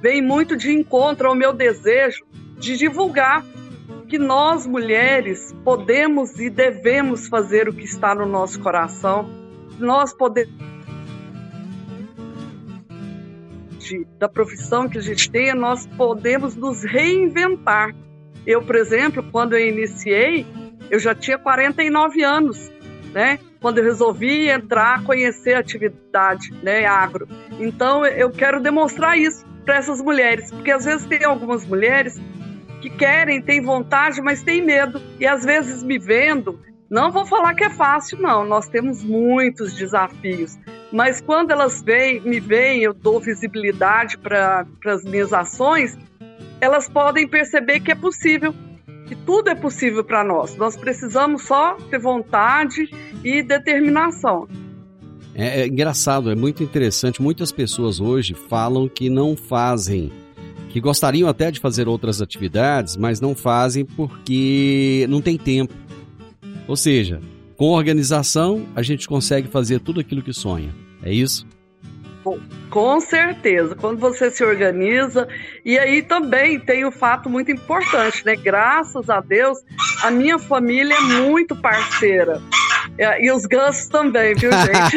vem 0.00 0.22
muito 0.22 0.56
de 0.56 0.72
encontro 0.72 1.28
ao 1.28 1.34
meu 1.34 1.52
desejo 1.52 2.24
de 2.58 2.76
divulgar 2.76 3.44
que 4.08 4.18
nós 4.18 4.66
mulheres 4.66 5.54
podemos 5.64 6.38
e 6.38 6.48
devemos 6.48 7.26
fazer 7.28 7.68
o 7.68 7.72
que 7.72 7.84
está 7.84 8.14
no 8.14 8.26
nosso 8.26 8.60
coração. 8.60 9.28
Nós 9.78 10.12
podemos 10.14 10.54
da 14.18 14.28
profissão 14.28 14.88
que 14.88 14.98
a 14.98 15.00
gente 15.00 15.30
tem, 15.30 15.54
nós 15.54 15.86
podemos 15.86 16.56
nos 16.56 16.82
reinventar. 16.82 17.94
Eu, 18.44 18.62
por 18.62 18.74
exemplo, 18.74 19.22
quando 19.30 19.54
eu 19.54 19.64
iniciei, 19.64 20.44
eu 20.90 20.98
já 20.98 21.14
tinha 21.14 21.38
49 21.38 22.22
anos, 22.24 22.72
né? 23.12 23.38
Quando 23.60 23.78
eu 23.78 23.84
resolvi 23.84 24.48
entrar, 24.48 25.04
conhecer 25.04 25.54
a 25.54 25.60
atividade, 25.60 26.52
né, 26.62 26.84
agro. 26.84 27.28
Então, 27.60 28.04
eu 28.04 28.30
quero 28.30 28.60
demonstrar 28.60 29.18
isso 29.18 29.44
para 29.64 29.76
essas 29.76 30.00
mulheres, 30.00 30.50
porque 30.50 30.70
às 30.70 30.84
vezes 30.84 31.06
tem 31.06 31.24
algumas 31.24 31.64
mulheres 31.66 32.20
que 32.86 32.90
querem, 32.90 33.42
têm 33.42 33.60
vontade, 33.60 34.22
mas 34.22 34.42
têm 34.42 34.64
medo. 34.64 35.00
E 35.18 35.26
às 35.26 35.44
vezes 35.44 35.82
me 35.82 35.98
vendo, 35.98 36.60
não 36.88 37.10
vou 37.10 37.26
falar 37.26 37.54
que 37.54 37.64
é 37.64 37.70
fácil, 37.70 38.18
não. 38.20 38.46
Nós 38.46 38.68
temos 38.68 39.02
muitos 39.02 39.74
desafios. 39.74 40.56
Mas 40.92 41.20
quando 41.20 41.50
elas 41.50 41.82
vêm, 41.82 42.20
me 42.20 42.38
veem, 42.38 42.82
eu 42.82 42.94
dou 42.94 43.20
visibilidade 43.20 44.16
para 44.16 44.64
as 44.86 45.02
minhas 45.04 45.32
ações, 45.32 45.98
elas 46.60 46.88
podem 46.88 47.26
perceber 47.26 47.80
que 47.80 47.90
é 47.90 47.94
possível, 47.94 48.54
que 49.06 49.16
tudo 49.16 49.50
é 49.50 49.54
possível 49.54 50.04
para 50.04 50.22
nós. 50.22 50.56
Nós 50.56 50.76
precisamos 50.76 51.42
só 51.42 51.74
ter 51.90 51.98
vontade 51.98 52.88
e 53.24 53.42
determinação. 53.42 54.48
É, 55.34 55.62
é 55.62 55.66
engraçado, 55.66 56.30
é 56.30 56.36
muito 56.36 56.62
interessante. 56.62 57.20
Muitas 57.20 57.50
pessoas 57.50 57.98
hoje 57.98 58.32
falam 58.32 58.88
que 58.88 59.10
não 59.10 59.36
fazem 59.36 60.12
que 60.76 60.80
gostariam 60.82 61.26
até 61.26 61.50
de 61.50 61.58
fazer 61.58 61.88
outras 61.88 62.20
atividades, 62.20 62.98
mas 62.98 63.18
não 63.18 63.34
fazem 63.34 63.82
porque 63.82 65.06
não 65.08 65.22
tem 65.22 65.38
tempo. 65.38 65.72
Ou 66.68 66.76
seja, 66.76 67.18
com 67.56 67.70
organização 67.70 68.66
a 68.76 68.82
gente 68.82 69.08
consegue 69.08 69.48
fazer 69.48 69.80
tudo 69.80 70.00
aquilo 70.00 70.20
que 70.20 70.34
sonha. 70.34 70.74
É 71.02 71.10
isso? 71.10 71.46
Com 72.68 73.00
certeza, 73.00 73.74
quando 73.74 74.00
você 74.00 74.30
se 74.30 74.44
organiza. 74.44 75.26
E 75.64 75.78
aí 75.78 76.02
também 76.02 76.60
tem 76.60 76.84
um 76.84 76.92
fato 76.92 77.30
muito 77.30 77.50
importante, 77.50 78.22
né? 78.26 78.36
Graças 78.36 79.08
a 79.08 79.22
Deus, 79.22 79.56
a 80.02 80.10
minha 80.10 80.38
família 80.38 80.94
é 80.94 81.00
muito 81.00 81.56
parceira. 81.56 82.42
E 82.98 83.30
os 83.30 83.44
gansos 83.46 83.88
também, 83.88 84.34
viu, 84.34 84.50
gente? 84.50 84.96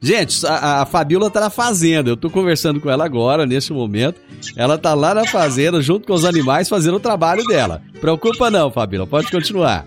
gente, 0.00 0.46
a, 0.46 0.82
a 0.82 0.86
Fabiola 0.86 1.30
tá 1.30 1.40
na 1.40 1.50
fazenda. 1.50 2.10
Eu 2.10 2.16
tô 2.16 2.30
conversando 2.30 2.80
com 2.80 2.90
ela 2.90 3.04
agora, 3.04 3.44
neste 3.44 3.72
momento. 3.72 4.20
Ela 4.56 4.78
tá 4.78 4.94
lá 4.94 5.14
na 5.14 5.26
fazenda, 5.26 5.80
junto 5.80 6.06
com 6.06 6.12
os 6.12 6.24
animais, 6.24 6.68
fazendo 6.68 6.96
o 6.96 7.00
trabalho 7.00 7.44
dela. 7.44 7.82
Preocupa 8.00 8.50
não, 8.50 8.70
Fabiola, 8.70 9.06
pode 9.06 9.30
continuar. 9.30 9.86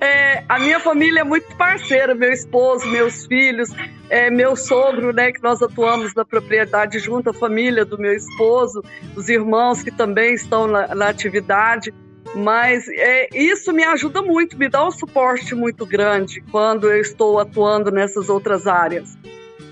É, 0.00 0.44
a 0.48 0.58
minha 0.58 0.80
família 0.80 1.20
é 1.20 1.24
muito 1.24 1.54
parceira, 1.56 2.14
meu 2.14 2.32
esposo, 2.32 2.86
meus 2.86 3.26
filhos, 3.26 3.70
é, 4.08 4.30
meu 4.30 4.56
sogro, 4.56 5.12
né, 5.12 5.32
que 5.32 5.42
nós 5.42 5.62
atuamos 5.62 6.14
na 6.14 6.24
propriedade 6.24 6.98
junto 6.98 7.30
à 7.30 7.34
família 7.34 7.84
do 7.84 7.98
meu 7.98 8.14
esposo, 8.14 8.82
os 9.14 9.28
irmãos 9.28 9.82
que 9.82 9.90
também 9.90 10.34
estão 10.34 10.66
na, 10.66 10.94
na 10.94 11.08
atividade. 11.08 11.92
Mas 12.36 12.86
é, 12.86 13.28
isso 13.34 13.72
me 13.72 13.82
ajuda 13.82 14.20
muito, 14.20 14.58
me 14.58 14.68
dá 14.68 14.86
um 14.86 14.90
suporte 14.90 15.54
muito 15.54 15.86
grande 15.86 16.42
quando 16.52 16.86
eu 16.90 17.00
estou 17.00 17.38
atuando 17.38 17.90
nessas 17.90 18.28
outras 18.28 18.66
áreas. 18.66 19.16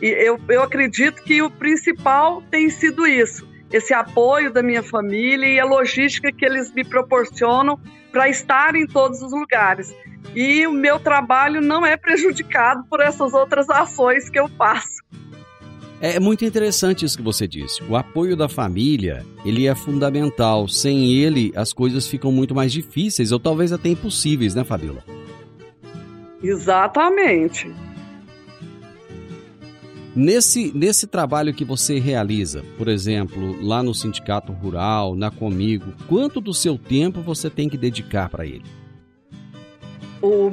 E 0.01 0.07
eu, 0.07 0.41
eu 0.49 0.63
acredito 0.63 1.23
que 1.23 1.43
o 1.43 1.51
principal 1.51 2.43
tem 2.51 2.71
sido 2.71 3.07
isso, 3.07 3.47
esse 3.71 3.93
apoio 3.93 4.51
da 4.51 4.63
minha 4.63 4.83
família 4.83 5.47
e 5.47 5.61
a 5.61 5.65
logística 5.67 6.33
que 6.33 6.43
eles 6.43 6.73
me 6.73 6.83
proporcionam 6.83 7.79
para 8.11 8.31
estar 8.31 8.75
em 8.75 8.87
todos 8.87 9.21
os 9.21 9.33
lugares. 9.33 9.95
E 10.35 10.67
o 10.67 10.73
meu 10.73 10.99
trabalho 10.99 11.61
não 11.61 11.85
é 11.85 11.99
prejudicado 11.99 12.83
por 12.89 13.01
essas 13.01 13.35
outras 13.35 13.69
ações 13.69 14.31
que 14.31 14.41
eu 14.41 14.49
faço. 14.49 15.04
É 16.01 16.21
muito 16.21 16.45
interessante 16.45 17.05
isso 17.05 17.17
que 17.17 17.23
você 17.23 17.47
disse. 17.49 17.83
O 17.85 17.97
apoio 17.97 18.37
da 18.37 18.49
família, 18.49 19.25
ele 19.45 19.67
é 19.67 19.75
fundamental. 19.75 20.69
Sem 20.69 21.15
ele, 21.15 21.53
as 21.57 21.73
coisas 21.73 22.07
ficam 22.07 22.31
muito 22.31 22.55
mais 22.55 22.73
difíceis 22.73 23.33
ou 23.33 23.39
talvez 23.39 23.73
até 23.73 23.89
impossíveis, 23.89 24.55
né, 24.55 24.65
Fabiola? 24.65 25.03
Exatamente. 26.43 27.73
Nesse, 30.15 30.71
nesse 30.77 31.07
trabalho 31.07 31.53
que 31.53 31.65
você 31.65 31.99
realiza, 31.99 32.63
por 32.79 32.87
exemplo, 32.87 33.61
lá 33.61 33.83
no 33.83 33.95
Sindicato 33.95 34.53
Rural, 34.53 35.17
na 35.17 35.31
Comigo, 35.31 35.93
quanto 36.07 36.41
do 36.41 36.55
seu 36.55 36.79
tempo 36.79 37.21
você 37.21 37.51
tem 37.51 37.69
que 37.69 37.77
dedicar 37.77 38.29
para 38.29 38.47
ele? 38.47 38.63
O 40.23 40.53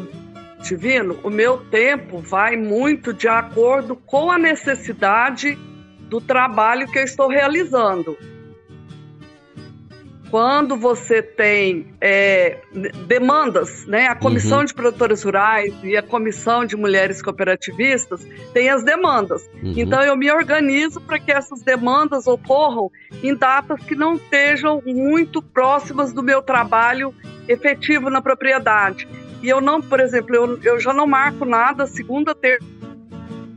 Divino, 0.62 1.20
o 1.24 1.30
meu 1.30 1.58
tempo 1.58 2.20
vai 2.20 2.56
muito 2.56 3.14
de 3.14 3.28
acordo 3.28 3.96
com 3.96 4.32
a 4.32 4.38
necessidade 4.38 5.58
do 6.02 6.22
trabalho 6.22 6.88
que 6.88 7.00
eu 7.00 7.04
estou 7.04 7.28
realizando. 7.28 8.18
Quando 10.30 10.78
você 10.78 11.22
tem 11.22 11.94
é, 12.00 12.60
demandas, 13.06 13.86
né? 13.86 14.08
A 14.08 14.16
Comissão 14.16 14.60
Uhum. 14.60 14.66
de 14.66 14.74
Produtores 14.74 15.24
Rurais 15.24 15.74
e 15.84 15.98
a 15.98 16.02
Comissão 16.02 16.64
de 16.64 16.78
Mulheres 16.78 17.22
Cooperativistas 17.22 18.26
tem 18.54 18.70
as 18.70 18.82
demandas. 18.82 19.50
Uhum. 19.62 19.74
Então 19.76 20.02
eu 20.02 20.16
me 20.16 20.32
organizo 20.32 21.02
para 21.02 21.20
que 21.20 21.34
essas 21.34 21.62
demandas 21.62 22.28
ocorram 22.28 22.90
em 23.22 23.36
datas 23.36 23.82
que 23.84 23.94
não 23.94 24.14
estejam 24.14 24.82
muito 24.86 25.42
próximas 25.42 26.14
do 26.14 26.24
meu 26.24 26.42
trabalho 26.42 27.14
efetivo 27.46 28.10
na 28.10 28.22
propriedade. 28.22 29.08
E 29.42 29.50
eu 29.50 29.60
não, 29.60 29.82
por 29.82 30.00
exemplo, 30.00 30.36
eu, 30.36 30.60
eu 30.64 30.80
já 30.80 30.94
não 30.94 31.08
marco 31.08 31.46
nada 31.46 31.88
segunda, 31.88 32.36
terça, 32.36 32.66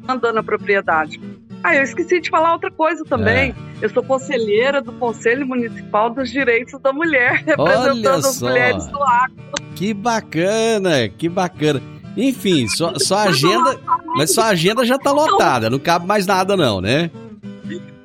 andando 0.09 0.37
na 0.37 0.43
propriedade. 0.43 1.21
Ah, 1.63 1.75
eu 1.75 1.83
esqueci 1.83 2.21
de 2.21 2.29
falar 2.29 2.53
outra 2.53 2.71
coisa 2.71 3.05
também. 3.05 3.55
Eu 3.81 3.89
sou 3.89 4.03
conselheira 4.03 4.83
do 4.83 4.93
Conselho 4.93 5.47
Municipal 5.47 6.11
dos 6.11 6.31
Direitos 6.31 6.79
da 6.81 6.93
Mulher, 6.93 7.43
representando 7.47 8.27
as 8.27 8.37
só. 8.37 8.47
mulheres 8.47 8.87
do 8.87 9.03
agro. 9.03 9.37
Que 9.75 9.95
bacana, 9.95 11.09
que 11.09 11.29
bacana. 11.29 11.83
Enfim, 12.17 12.69
sua, 12.69 12.99
sua 13.01 13.23
agenda, 13.25 13.81
mas 14.15 14.33
sua 14.33 14.49
agenda 14.49 14.85
já 14.85 14.99
tá 14.99 15.11
lotada, 15.11 15.71
não 15.71 15.79
cabe 15.79 16.07
mais 16.07 16.27
nada 16.27 16.57
não, 16.57 16.81
né? 16.81 17.11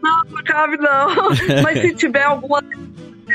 Não, 0.01 0.23
não 0.31 0.43
cabe 0.43 0.77
não. 0.77 1.07
Mas 1.61 1.81
se 1.81 1.93
tiver 1.93 2.23
alguma 2.23 2.63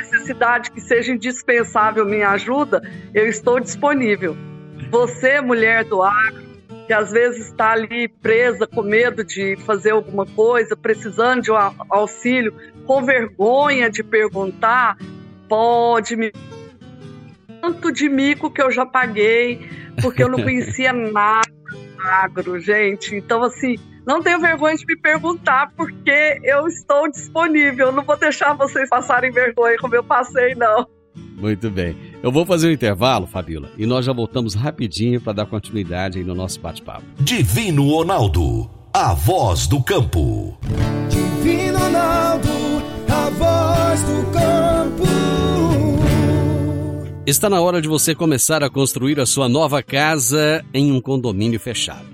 necessidade 0.04 0.70
que 0.70 0.80
seja 0.80 1.12
indispensável 1.12 2.04
minha 2.04 2.30
ajuda, 2.30 2.82
eu 3.12 3.26
estou 3.26 3.58
disponível. 3.58 4.36
Você, 4.90 5.40
mulher 5.40 5.84
do 5.84 6.02
agro, 6.02 6.44
que 6.86 6.92
às 6.92 7.10
vezes 7.10 7.46
está 7.46 7.72
ali 7.72 8.08
presa 8.08 8.66
com 8.66 8.82
medo 8.82 9.24
de 9.24 9.56
fazer 9.56 9.92
alguma 9.92 10.26
coisa, 10.26 10.76
precisando 10.76 11.42
de 11.42 11.50
um 11.50 11.56
auxílio, 11.88 12.54
com 12.86 13.02
vergonha 13.02 13.90
de 13.90 14.02
perguntar, 14.02 14.98
pode 15.48 16.16
me 16.16 16.32
tanto 17.60 17.90
de 17.90 18.08
mico 18.08 18.50
que 18.50 18.60
eu 18.60 18.70
já 18.70 18.84
paguei, 18.84 19.70
porque 20.02 20.22
eu 20.22 20.28
não 20.28 20.40
conhecia 20.42 20.92
nada 20.92 21.48
do 21.70 22.02
agro, 22.02 22.60
gente. 22.60 23.14
Então, 23.14 23.42
assim, 23.42 23.76
não 24.06 24.22
tenho 24.22 24.40
vergonha 24.40 24.76
de 24.76 24.84
me 24.86 24.96
perguntar, 24.96 25.72
porque 25.76 26.40
eu 26.42 26.66
estou 26.66 27.10
disponível. 27.10 27.90
Não 27.90 28.04
vou 28.04 28.16
deixar 28.16 28.54
vocês 28.54 28.88
passarem 28.88 29.30
vergonha 29.30 29.76
como 29.78 29.94
eu 29.94 30.04
passei, 30.04 30.54
não. 30.54 30.86
Muito 31.36 31.70
bem. 31.70 31.96
Eu 32.22 32.30
vou 32.30 32.44
fazer 32.46 32.68
um 32.68 32.72
intervalo, 32.72 33.26
Fabíola, 33.26 33.70
e 33.76 33.86
nós 33.86 34.04
já 34.04 34.12
voltamos 34.12 34.54
rapidinho 34.54 35.20
para 35.20 35.32
dar 35.32 35.46
continuidade 35.46 36.18
aí 36.18 36.24
no 36.24 36.34
nosso 36.34 36.60
bate-papo. 36.60 37.04
Divino 37.20 37.88
Ronaldo, 37.90 38.70
a 38.92 39.14
voz 39.14 39.66
do 39.66 39.82
campo. 39.82 40.58
Divino 41.08 41.78
Ronaldo, 41.78 42.48
a 43.08 43.30
voz 43.30 44.02
do 44.02 44.32
campo. 44.32 45.04
Está 47.26 47.48
na 47.48 47.60
hora 47.60 47.80
de 47.80 47.88
você 47.88 48.14
começar 48.14 48.62
a 48.62 48.68
construir 48.68 49.18
a 49.18 49.24
sua 49.24 49.48
nova 49.48 49.82
casa 49.82 50.64
em 50.74 50.92
um 50.92 51.00
condomínio 51.00 51.58
fechado. 51.58 52.13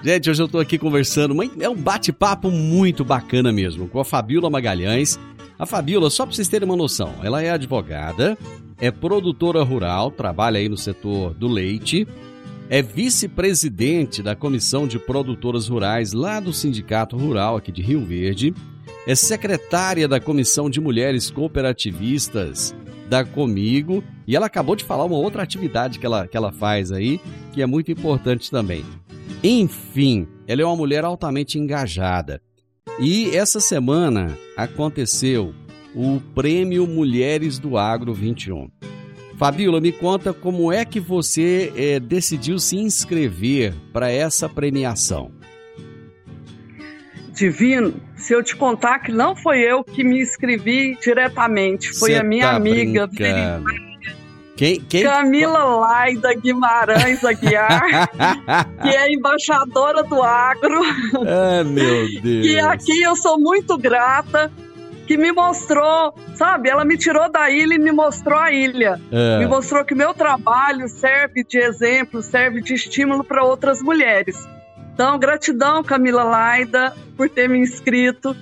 Gente, 0.02 0.30
hoje 0.30 0.42
eu 0.42 0.48
tô 0.48 0.58
aqui 0.58 0.78
conversando, 0.78 1.34
mas 1.34 1.50
é 1.60 1.68
um 1.68 1.76
bate-papo 1.76 2.50
muito 2.50 3.04
bacana 3.04 3.52
mesmo, 3.52 3.86
com 3.86 4.00
a 4.00 4.04
Fabiola 4.04 4.48
Magalhães. 4.48 5.20
A 5.58 5.66
Fabiola, 5.66 6.08
só 6.08 6.24
para 6.24 6.34
vocês 6.34 6.48
terem 6.48 6.66
uma 6.66 6.76
noção, 6.76 7.16
ela 7.22 7.42
é 7.42 7.50
advogada, 7.50 8.38
é 8.78 8.90
produtora 8.90 9.62
rural, 9.62 10.10
trabalha 10.10 10.58
aí 10.58 10.70
no 10.70 10.78
setor 10.78 11.34
do 11.34 11.46
leite, 11.46 12.08
é 12.70 12.80
vice-presidente 12.80 14.22
da 14.22 14.36
Comissão 14.36 14.86
de 14.86 14.96
Produtoras 14.96 15.66
Rurais 15.66 16.12
lá 16.12 16.38
do 16.38 16.52
Sindicato 16.52 17.16
Rural 17.16 17.56
aqui 17.56 17.72
de 17.72 17.82
Rio 17.82 18.04
Verde, 18.04 18.54
é 19.08 19.14
secretária 19.16 20.06
da 20.06 20.20
Comissão 20.20 20.70
de 20.70 20.80
Mulheres 20.80 21.32
Cooperativistas 21.32 22.72
da 23.08 23.24
Comigo 23.24 24.04
e 24.24 24.36
ela 24.36 24.46
acabou 24.46 24.76
de 24.76 24.84
falar 24.84 25.04
uma 25.04 25.16
outra 25.16 25.42
atividade 25.42 25.98
que 25.98 26.06
ela, 26.06 26.28
que 26.28 26.36
ela 26.36 26.52
faz 26.52 26.92
aí, 26.92 27.20
que 27.52 27.60
é 27.60 27.66
muito 27.66 27.90
importante 27.90 28.48
também. 28.48 28.84
Enfim, 29.42 30.28
ela 30.46 30.62
é 30.62 30.64
uma 30.64 30.76
mulher 30.76 31.04
altamente 31.04 31.58
engajada. 31.58 32.40
E 33.00 33.36
essa 33.36 33.58
semana 33.58 34.38
aconteceu 34.56 35.52
o 35.92 36.20
Prêmio 36.36 36.86
Mulheres 36.86 37.58
do 37.58 37.76
Agro 37.76 38.14
21. 38.14 38.70
Fabíola, 39.40 39.80
me 39.80 39.90
conta 39.90 40.34
como 40.34 40.70
é 40.70 40.84
que 40.84 41.00
você 41.00 41.72
eh, 41.74 41.98
decidiu 41.98 42.58
se 42.58 42.76
inscrever 42.76 43.74
para 43.90 44.12
essa 44.12 44.50
premiação. 44.50 45.32
Divino, 47.32 47.94
se 48.16 48.34
eu 48.34 48.42
te 48.42 48.54
contar 48.54 48.98
que 48.98 49.10
não 49.10 49.34
foi 49.34 49.60
eu 49.60 49.82
que 49.82 50.04
me 50.04 50.20
inscrevi 50.20 50.94
diretamente, 51.00 51.90
foi 51.98 52.10
Cê 52.10 52.16
a 52.18 52.22
minha 52.22 52.50
tá 52.50 52.56
amiga. 52.56 53.08
Quem, 54.58 54.78
quem... 54.78 55.04
Camila 55.04 55.64
Laida 55.64 56.34
Guimarães 56.34 57.24
Aguiar, 57.24 58.10
que 58.82 58.88
é 58.90 59.10
embaixadora 59.10 60.02
do 60.02 60.22
agro. 60.22 60.82
Ah, 61.26 61.64
meu 61.64 62.06
Deus. 62.20 62.46
E 62.46 62.60
aqui 62.60 63.00
eu 63.00 63.16
sou 63.16 63.40
muito 63.40 63.78
grata, 63.78 64.52
que 65.10 65.16
me 65.16 65.32
mostrou, 65.32 66.14
sabe? 66.36 66.68
Ela 66.68 66.84
me 66.84 66.96
tirou 66.96 67.28
da 67.28 67.50
ilha 67.50 67.74
e 67.74 67.78
me 67.80 67.90
mostrou 67.90 68.38
a 68.38 68.52
ilha. 68.52 69.00
É. 69.10 69.40
Me 69.40 69.46
mostrou 69.48 69.84
que 69.84 69.92
meu 69.92 70.14
trabalho 70.14 70.88
serve 70.88 71.42
de 71.42 71.58
exemplo, 71.58 72.22
serve 72.22 72.60
de 72.60 72.74
estímulo 72.74 73.24
para 73.24 73.42
outras 73.42 73.82
mulheres. 73.82 74.36
Então, 74.94 75.18
gratidão, 75.18 75.82
Camila 75.82 76.22
Laida, 76.22 76.94
por 77.16 77.28
ter 77.28 77.48
me 77.48 77.58
inscrito. 77.58 78.36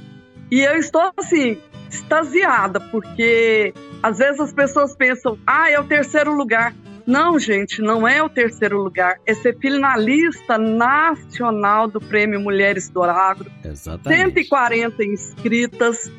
E 0.50 0.60
eu 0.60 0.76
estou, 0.76 1.10
assim, 1.16 1.56
extasiada, 1.90 2.78
porque 2.78 3.72
às 4.02 4.18
vezes 4.18 4.38
as 4.38 4.52
pessoas 4.52 4.94
pensam, 4.94 5.38
ah, 5.46 5.70
é 5.70 5.80
o 5.80 5.84
terceiro 5.84 6.34
lugar. 6.34 6.74
Não, 7.06 7.38
gente, 7.38 7.80
não 7.80 8.06
é 8.06 8.22
o 8.22 8.28
terceiro 8.28 8.82
lugar. 8.82 9.16
É 9.24 9.32
ser 9.32 9.56
finalista 9.56 10.58
nacional 10.58 11.88
do 11.88 11.98
Prêmio 11.98 12.38
Mulheres 12.38 12.90
do 12.90 13.02
Agro. 13.02 13.50
Exatamente. 13.64 14.44
140 14.44 15.02
inscritas. 15.02 16.12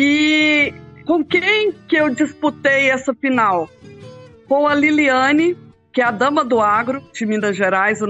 E 0.00 0.72
com 1.04 1.24
quem 1.24 1.72
que 1.72 1.96
eu 1.96 2.08
disputei 2.08 2.88
essa 2.88 3.12
final? 3.12 3.68
Com 4.46 4.68
a 4.68 4.72
Liliane, 4.72 5.58
que 5.92 6.00
é 6.00 6.04
a 6.04 6.12
dama 6.12 6.44
do 6.44 6.60
agro 6.60 7.02
de 7.12 7.26
Minas 7.26 7.56
Gerais, 7.56 8.00
o 8.00 8.06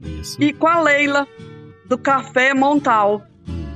Isso. 0.00 0.40
e 0.40 0.52
com 0.52 0.68
a 0.68 0.80
Leila, 0.80 1.26
do 1.84 1.98
Café 1.98 2.54
Montal, 2.54 3.26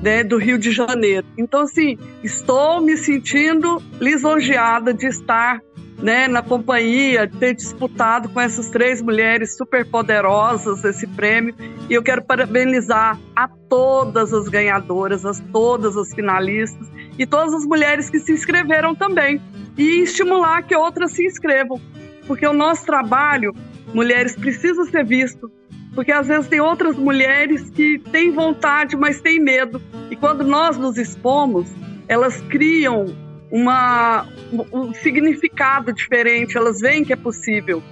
né, 0.00 0.22
do 0.22 0.36
Rio 0.36 0.60
de 0.60 0.70
Janeiro. 0.70 1.26
Então, 1.36 1.62
assim, 1.62 1.98
estou 2.22 2.80
me 2.80 2.96
sentindo 2.96 3.82
lisonjeada 4.00 4.94
de 4.94 5.08
estar 5.08 5.60
né, 6.02 6.26
na 6.26 6.42
companhia, 6.42 7.28
ter 7.28 7.54
disputado 7.54 8.28
com 8.30 8.40
essas 8.40 8.70
três 8.70 9.02
mulheres 9.02 9.56
super 9.56 9.84
poderosas 9.84 10.84
esse 10.84 11.06
prêmio. 11.06 11.54
E 11.88 11.94
eu 11.94 12.02
quero 12.02 12.22
parabenizar 12.24 13.18
a 13.36 13.48
todas 13.68 14.32
as 14.32 14.48
ganhadoras, 14.48 15.24
a 15.24 15.32
todas 15.52 15.96
as 15.96 16.12
finalistas 16.14 16.88
e 17.18 17.26
todas 17.26 17.52
as 17.54 17.66
mulheres 17.66 18.08
que 18.08 18.18
se 18.18 18.32
inscreveram 18.32 18.94
também. 18.94 19.40
E 19.76 20.02
estimular 20.02 20.62
que 20.62 20.74
outras 20.74 21.12
se 21.12 21.24
inscrevam. 21.24 21.80
Porque 22.26 22.46
o 22.46 22.52
nosso 22.52 22.86
trabalho, 22.86 23.52
mulheres, 23.92 24.36
precisa 24.36 24.84
ser 24.84 25.04
visto 25.04 25.50
Porque 25.94 26.12
às 26.12 26.28
vezes 26.28 26.48
tem 26.48 26.60
outras 26.60 26.96
mulheres 26.96 27.68
que 27.70 27.98
têm 27.98 28.30
vontade, 28.30 28.96
mas 28.96 29.20
têm 29.20 29.40
medo. 29.40 29.80
E 30.10 30.16
quando 30.16 30.44
nós 30.44 30.76
nos 30.76 30.96
expomos, 30.96 31.68
elas 32.08 32.40
criam 32.42 33.06
uma, 33.50 34.26
um 34.72 34.94
significado 34.94 35.92
diferente, 35.92 36.56
elas 36.56 36.80
veem 36.80 37.04
que 37.04 37.12
é 37.12 37.16
possível. 37.16 37.82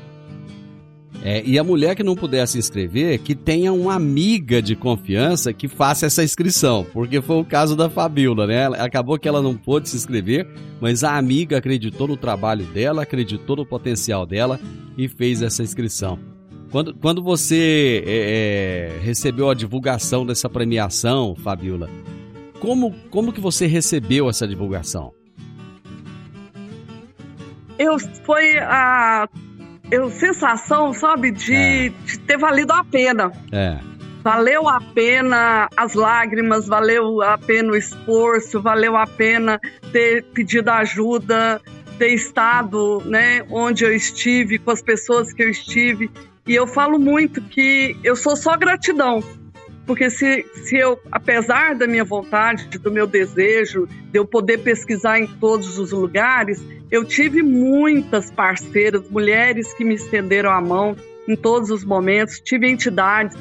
É, 1.23 1.43
e 1.45 1.59
a 1.59 1.65
mulher 1.65 1.97
que 1.97 2.03
não 2.05 2.15
puder 2.15 2.47
se 2.47 2.59
inscrever, 2.59 3.19
que 3.19 3.35
tenha 3.35 3.73
uma 3.73 3.95
amiga 3.95 4.63
de 4.63 4.77
confiança 4.77 5.53
que 5.53 5.67
faça 5.67 6.07
essa 6.07 6.23
inscrição, 6.23 6.87
porque 6.93 7.21
foi 7.21 7.37
o 7.41 7.45
caso 7.45 7.75
da 7.75 7.91
Fabiola, 7.91 8.47
né? 8.47 8.67
Acabou 8.79 9.19
que 9.19 9.27
ela 9.27 9.43
não 9.43 9.57
pôde 9.57 9.89
se 9.89 9.97
inscrever, 9.97 10.47
mas 10.81 11.03
a 11.03 11.17
amiga 11.17 11.59
acreditou 11.59 12.07
no 12.07 12.17
trabalho 12.17 12.65
dela, 12.67 13.03
acreditou 13.03 13.57
no 13.57 13.67
potencial 13.67 14.25
dela 14.25 14.61
e 14.97 15.09
fez 15.09 15.43
essa 15.43 15.63
inscrição. 15.63 16.19
Quando, 16.71 16.95
quando 16.95 17.23
você 17.23 18.05
é, 18.07 18.97
é, 18.97 19.05
recebeu 19.05 19.51
a 19.51 19.55
divulgação 19.55 20.25
dessa 20.25 20.49
premiação, 20.49 21.35
Fabiola, 21.35 21.89
como, 22.61 22.95
como 23.11 23.33
que 23.33 23.41
você 23.41 23.67
recebeu 23.67 24.29
essa 24.29 24.47
divulgação? 24.47 25.18
Eu 27.79 27.99
foi 28.25 28.59
a 28.59 29.29
eu, 29.91 30.11
sensação, 30.11 30.93
sabe, 30.93 31.31
de, 31.31 31.55
é. 31.55 31.89
de 31.89 32.19
ter 32.21 32.37
valido 32.37 32.73
a 32.73 32.85
pena. 32.85 33.33
É. 33.53 33.79
Valeu 34.23 34.69
a 34.69 34.81
pena 34.81 35.69
as 35.77 35.95
lágrimas, 35.95 36.67
valeu 36.67 37.23
a 37.23 37.39
pena 37.39 37.73
o 37.73 37.77
esforço, 37.77 38.61
valeu 38.61 38.97
a 38.97 39.07
pena 39.07 39.59
ter 39.93 40.25
pedido 40.35 40.69
ajuda, 40.71 41.61
ter 41.99 42.09
estado 42.09 43.03
né, 43.07 43.43
onde 43.51 43.85
eu 43.85 43.95
estive, 43.95 44.59
com 44.59 44.71
as 44.71 44.83
pessoas 44.83 45.33
que 45.33 45.43
eu 45.43 45.49
estive. 45.49 46.11
E 46.47 46.55
eu 46.55 46.67
falo 46.67 46.99
muito 46.99 47.41
que 47.41 47.97
eu 48.05 48.17
sou 48.17 48.37
só 48.37 48.57
gratidão. 48.57 49.23
Porque 49.89 50.11
se, 50.11 50.45
se 50.53 50.77
eu, 50.77 51.01
apesar 51.11 51.75
da 51.75 51.87
minha 51.87 52.05
vontade, 52.05 52.69
do 52.79 52.93
meu 52.93 53.07
desejo, 53.07 53.87
de 53.87 54.19
eu 54.19 54.27
poder 54.27 54.59
pesquisar 54.59 55.19
em 55.19 55.27
todos 55.27 55.79
os 55.79 55.93
lugares, 55.93 56.63
eu 56.91 57.07
tive 57.07 57.43
muitas 57.43 58.31
parceiras, 58.31 59.09
mulheres 59.09 59.73
que 59.73 59.85
me 59.87 59.95
estenderam 59.95 60.51
a 60.51 60.61
mão 60.61 60.95
em 61.27 61.35
todos 61.35 61.71
os 61.71 61.85
momentos, 61.85 62.39
tive 62.39 62.69
entidades. 62.69 63.35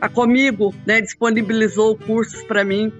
A 0.00 0.08
Comigo 0.08 0.72
né, 0.86 1.00
disponibilizou 1.00 1.98
cursos 1.98 2.40
para 2.44 2.62
mim. 2.62 2.92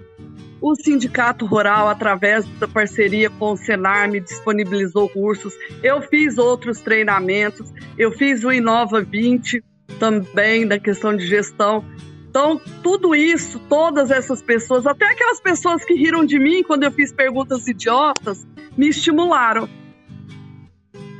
O 0.60 0.74
Sindicato 0.74 1.46
Rural, 1.46 1.88
através 1.88 2.44
da 2.58 2.66
parceria 2.66 3.30
com 3.30 3.52
o 3.52 3.56
Senar, 3.56 4.10
me 4.10 4.18
disponibilizou 4.18 5.08
cursos. 5.08 5.54
Eu 5.80 6.02
fiz 6.02 6.38
outros 6.38 6.80
treinamentos. 6.80 7.72
Eu 7.96 8.10
fiz 8.10 8.42
o 8.42 8.52
Inova 8.52 9.00
20 9.00 9.62
também, 10.00 10.66
da 10.66 10.78
questão 10.78 11.16
de 11.16 11.24
gestão. 11.24 11.84
Então, 12.30 12.60
tudo 12.80 13.12
isso, 13.12 13.58
todas 13.68 14.08
essas 14.08 14.40
pessoas, 14.40 14.86
até 14.86 15.04
aquelas 15.04 15.40
pessoas 15.40 15.84
que 15.84 15.94
riram 15.94 16.24
de 16.24 16.38
mim 16.38 16.62
quando 16.62 16.84
eu 16.84 16.92
fiz 16.92 17.12
perguntas 17.12 17.66
idiotas, 17.66 18.46
me 18.76 18.88
estimularam. 18.88 19.68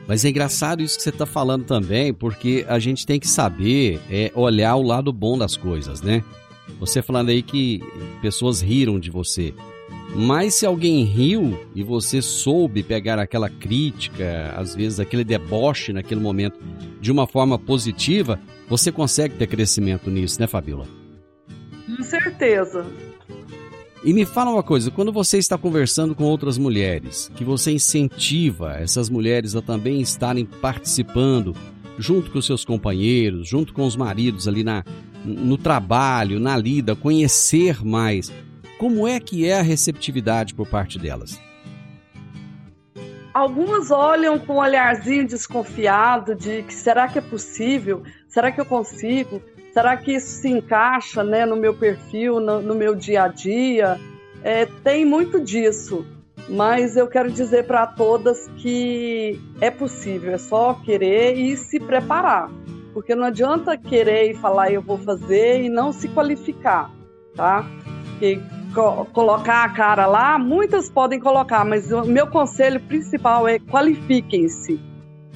Mas 0.06 0.24
é 0.24 0.28
engraçado 0.28 0.84
isso 0.84 0.96
que 0.96 1.02
você 1.02 1.08
está 1.10 1.26
falando 1.26 1.64
também, 1.64 2.14
porque 2.14 2.64
a 2.68 2.78
gente 2.78 3.04
tem 3.04 3.18
que 3.18 3.26
saber 3.26 4.00
é, 4.08 4.30
olhar 4.36 4.76
o 4.76 4.82
lado 4.82 5.12
bom 5.12 5.36
das 5.36 5.56
coisas, 5.56 6.00
né? 6.00 6.22
Você 6.78 7.02
falando 7.02 7.30
aí 7.30 7.42
que 7.42 7.82
pessoas 8.22 8.60
riram 8.60 9.00
de 9.00 9.10
você. 9.10 9.52
Mas 10.14 10.54
se 10.54 10.64
alguém 10.64 11.02
riu 11.02 11.58
e 11.74 11.82
você 11.82 12.22
soube 12.22 12.84
pegar 12.84 13.18
aquela 13.18 13.50
crítica, 13.50 14.54
às 14.56 14.76
vezes 14.76 15.00
aquele 15.00 15.24
deboche 15.24 15.92
naquele 15.92 16.20
momento, 16.20 16.60
de 17.00 17.10
uma 17.10 17.26
forma 17.26 17.58
positiva, 17.58 18.38
você 18.68 18.92
consegue 18.92 19.34
ter 19.34 19.48
crescimento 19.48 20.08
nisso, 20.08 20.40
né, 20.40 20.46
Fabiola? 20.46 20.99
Certeza. 22.40 22.86
E 24.02 24.14
me 24.14 24.24
fala 24.24 24.50
uma 24.50 24.62
coisa, 24.62 24.90
quando 24.90 25.12
você 25.12 25.36
está 25.36 25.58
conversando 25.58 26.14
com 26.14 26.24
outras 26.24 26.56
mulheres, 26.56 27.30
que 27.36 27.44
você 27.44 27.70
incentiva 27.70 28.72
essas 28.72 29.10
mulheres 29.10 29.54
a 29.54 29.60
também 29.60 30.00
estarem 30.00 30.46
participando, 30.46 31.54
junto 31.98 32.30
com 32.30 32.40
seus 32.40 32.64
companheiros, 32.64 33.46
junto 33.46 33.74
com 33.74 33.84
os 33.84 33.94
maridos 33.94 34.48
ali 34.48 34.64
na, 34.64 34.82
no 35.22 35.58
trabalho, 35.58 36.40
na 36.40 36.56
lida, 36.56 36.96
conhecer 36.96 37.84
mais, 37.84 38.32
como 38.78 39.06
é 39.06 39.20
que 39.20 39.46
é 39.46 39.58
a 39.58 39.62
receptividade 39.62 40.54
por 40.54 40.66
parte 40.66 40.98
delas? 40.98 41.38
Algumas 43.34 43.90
olham 43.90 44.38
com 44.38 44.54
um 44.54 44.60
olharzinho 44.60 45.26
desconfiado 45.26 46.34
de 46.34 46.62
que 46.62 46.72
será 46.72 47.06
que 47.06 47.18
é 47.18 47.22
possível? 47.22 48.02
Será 48.28 48.50
que 48.50 48.60
eu 48.60 48.64
consigo? 48.64 49.42
Será 49.72 49.96
que 49.96 50.12
isso 50.12 50.40
se 50.40 50.48
encaixa 50.48 51.22
né, 51.22 51.46
no 51.46 51.56
meu 51.56 51.74
perfil, 51.74 52.40
no, 52.40 52.60
no 52.60 52.74
meu 52.74 52.94
dia 52.94 53.24
a 53.24 53.28
dia? 53.28 54.00
É, 54.42 54.66
tem 54.82 55.04
muito 55.04 55.38
disso, 55.40 56.04
mas 56.48 56.96
eu 56.96 57.06
quero 57.06 57.30
dizer 57.30 57.66
para 57.66 57.86
todas 57.86 58.48
que 58.56 59.38
é 59.60 59.70
possível, 59.70 60.32
é 60.32 60.38
só 60.38 60.74
querer 60.74 61.36
e 61.38 61.56
se 61.56 61.78
preparar. 61.78 62.50
Porque 62.92 63.14
não 63.14 63.24
adianta 63.24 63.76
querer 63.76 64.30
e 64.30 64.34
falar 64.34 64.72
eu 64.72 64.82
vou 64.82 64.98
fazer 64.98 65.62
e 65.62 65.68
não 65.68 65.92
se 65.92 66.08
qualificar, 66.08 66.90
tá? 67.36 67.64
E 68.20 68.40
co 68.74 69.04
colocar 69.12 69.64
a 69.64 69.68
cara 69.68 70.06
lá, 70.06 70.38
muitas 70.38 70.90
podem 70.90 71.20
colocar, 71.20 71.64
mas 71.64 71.92
o 71.92 72.04
meu 72.04 72.26
conselho 72.26 72.80
principal 72.80 73.46
é 73.46 73.60
qualifiquem-se. 73.60 74.80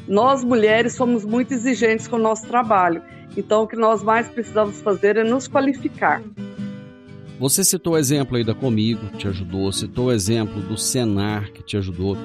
Nós 0.09 0.43
mulheres 0.43 0.95
somos 0.95 1.25
muito 1.25 1.55
exigentes 1.55 2.09
com 2.09 2.17
o 2.17 2.19
nosso 2.19 2.47
trabalho 2.47 3.01
então, 3.37 3.63
o 3.63 3.67
que 3.67 3.77
nós 3.77 4.03
mais 4.03 4.29
precisamos 4.29 4.81
fazer 4.81 5.17
é 5.17 5.25
nos 5.25 5.49
qualificar. 5.49 6.23
Você 7.39 7.65
citou 7.65 7.95
o 7.95 7.99
exemplo 7.99 8.37
aí 8.37 8.45
da 8.45 8.55
Comigo, 8.55 9.07
que 9.09 9.19
te 9.19 9.29
ajudou, 9.29 9.73
citou 9.73 10.07
o 10.07 10.13
exemplo 10.13 10.61
do 10.63 10.79
Senar, 10.79 11.51
que 11.53 11.63
te 11.63 11.77
ajudou. 11.77 12.17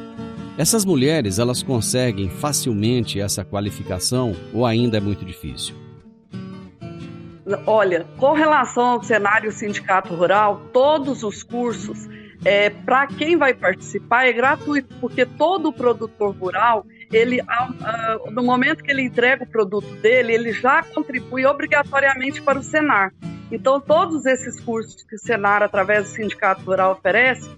Essas 0.58 0.86
mulheres, 0.86 1.40
elas 1.40 1.64
conseguem 1.64 2.30
facilmente 2.30 3.20
essa 3.20 3.44
qualificação 3.44 4.36
ou 4.54 4.66
ainda 4.66 4.98
é 4.98 5.00
muito 5.00 5.26
difícil? 5.26 5.76
Olha, 7.66 8.06
com 8.18 8.34
relação 8.34 8.84
ao 8.84 9.04
cenário 9.04 9.52
sindicato 9.52 10.14
rural, 10.14 10.62
todos 10.72 11.24
os 11.24 11.42
cursos, 11.42 12.08
é, 12.46 12.70
para 12.70 13.08
quem 13.08 13.36
vai 13.36 13.54
participar, 13.54 14.26
é 14.26 14.34
gratuito, 14.34 14.94
porque 15.02 15.26
todo 15.26 15.74
produtor 15.74 16.36
rural 16.36 16.86
ele, 17.12 17.42
no 18.32 18.44
momento 18.44 18.84
que 18.84 18.92
ele 18.92 19.04
entrega 19.04 19.44
o 19.44 19.48
produto 19.48 19.90
dele, 19.96 20.34
ele 20.34 20.54
já 20.54 20.84
contribui 20.84 21.46
obrigatoriamente 21.46 22.42
para 22.42 22.60
o 22.60 22.64
Senar. 22.64 23.14
Então, 23.52 23.82
todos 23.82 24.26
esses 24.26 24.60
cursos 24.60 25.04
que 25.04 25.16
o 25.16 25.20
Senar, 25.20 25.64
através 25.64 26.04
do 26.04 26.16
Sindicato 26.16 26.62
Rural, 26.64 26.92
oferece, 26.92 27.50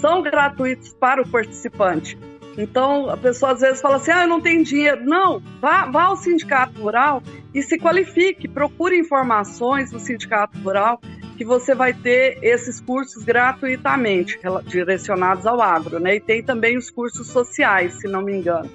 são 0.00 0.22
gratuitos 0.22 0.92
para 0.92 1.22
o 1.22 1.28
participante. 1.28 2.18
Então, 2.58 3.08
a 3.08 3.16
pessoa 3.16 3.52
às 3.52 3.60
vezes 3.60 3.80
fala 3.80 3.96
assim: 3.96 4.10
ah, 4.10 4.22
eu 4.22 4.28
não 4.28 4.40
tenho 4.40 4.64
dinheiro. 4.64 5.04
Não, 5.04 5.40
vá, 5.60 5.86
vá 5.86 6.04
ao 6.04 6.16
Sindicato 6.16 6.82
Rural 6.82 7.22
e 7.54 7.62
se 7.62 7.78
qualifique, 7.78 8.48
procure 8.48 8.98
informações 8.98 9.92
no 9.92 10.00
Sindicato 10.00 10.58
Rural 10.58 11.00
que 11.36 11.44
você 11.44 11.72
vai 11.72 11.94
ter 11.94 12.38
esses 12.42 12.80
cursos 12.80 13.22
gratuitamente 13.22 14.40
direcionados 14.66 15.46
ao 15.46 15.62
agro, 15.62 16.00
né? 16.00 16.16
E 16.16 16.20
tem 16.20 16.42
também 16.42 16.76
os 16.76 16.90
cursos 16.90 17.28
sociais, 17.28 17.94
se 17.94 18.08
não 18.08 18.22
me 18.22 18.36
engano. 18.36 18.68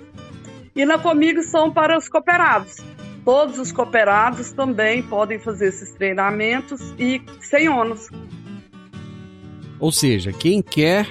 E 0.76 0.86
na 0.86 0.98
Comigo 0.98 1.44
são 1.44 1.72
para 1.72 1.98
os 1.98 2.10
cooperados. 2.10 2.78
Todos 3.24 3.58
os 3.60 3.72
cooperados 3.72 4.52
também 4.52 5.02
podem 5.04 5.40
fazer 5.40 5.68
esses 5.68 5.92
treinamentos 5.92 6.82
e 7.00 7.22
sem 7.42 7.70
ônus. 7.70 8.10
Ou 9.80 9.92
seja, 9.92 10.34
quem 10.34 10.62
quer 10.62 11.08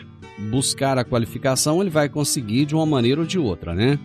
buscar 0.51 0.99
a 0.99 1.05
qualificação, 1.05 1.81
ele 1.81 1.91
vai 1.91 2.09
conseguir 2.09 2.65
de 2.67 2.75
uma 2.75 2.85
maneira 2.87 3.21
ou 3.21 3.27
de 3.27 3.39
outra, 3.39 3.75
né? 3.75 3.99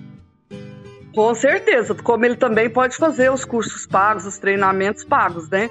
Com 1.13 1.33
certeza, 1.33 1.95
como 1.95 2.25
ele 2.25 2.35
também 2.35 2.69
pode 2.69 2.95
fazer 2.95 3.31
os 3.31 3.43
cursos 3.43 3.87
pagos, 3.87 4.25
os 4.25 4.37
treinamentos 4.37 5.03
pagos, 5.03 5.49
né? 5.49 5.69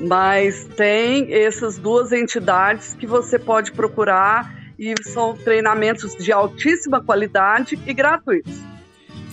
Mas 0.00 0.68
tem 0.76 1.32
essas 1.34 1.78
duas 1.78 2.12
entidades 2.12 2.94
que 2.94 3.06
você 3.06 3.38
pode 3.38 3.72
procurar 3.72 4.54
e 4.78 4.94
são 5.02 5.36
treinamentos 5.36 6.14
de 6.14 6.32
altíssima 6.32 7.02
qualidade 7.02 7.78
e 7.86 7.92
gratuitos. 7.92 8.73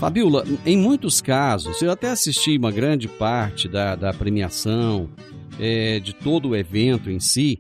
Fabiola, 0.02 0.44
em 0.66 0.76
muitos 0.76 1.22
casos, 1.22 1.80
eu 1.80 1.92
até 1.92 2.10
assisti 2.10 2.58
uma 2.58 2.72
grande 2.72 3.08
parte 3.08 3.68
da, 3.68 3.96
da 3.96 4.12
premiação, 4.12 5.08
é, 5.60 6.00
de 6.00 6.12
todo 6.12 6.50
o 6.50 6.56
evento 6.56 7.12
em 7.12 7.20
si, 7.20 7.60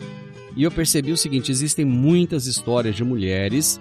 e 0.57 0.63
eu 0.63 0.71
percebi 0.71 1.11
o 1.11 1.17
seguinte: 1.17 1.51
existem 1.51 1.85
muitas 1.85 2.47
histórias 2.47 2.95
de 2.95 3.03
mulheres 3.03 3.79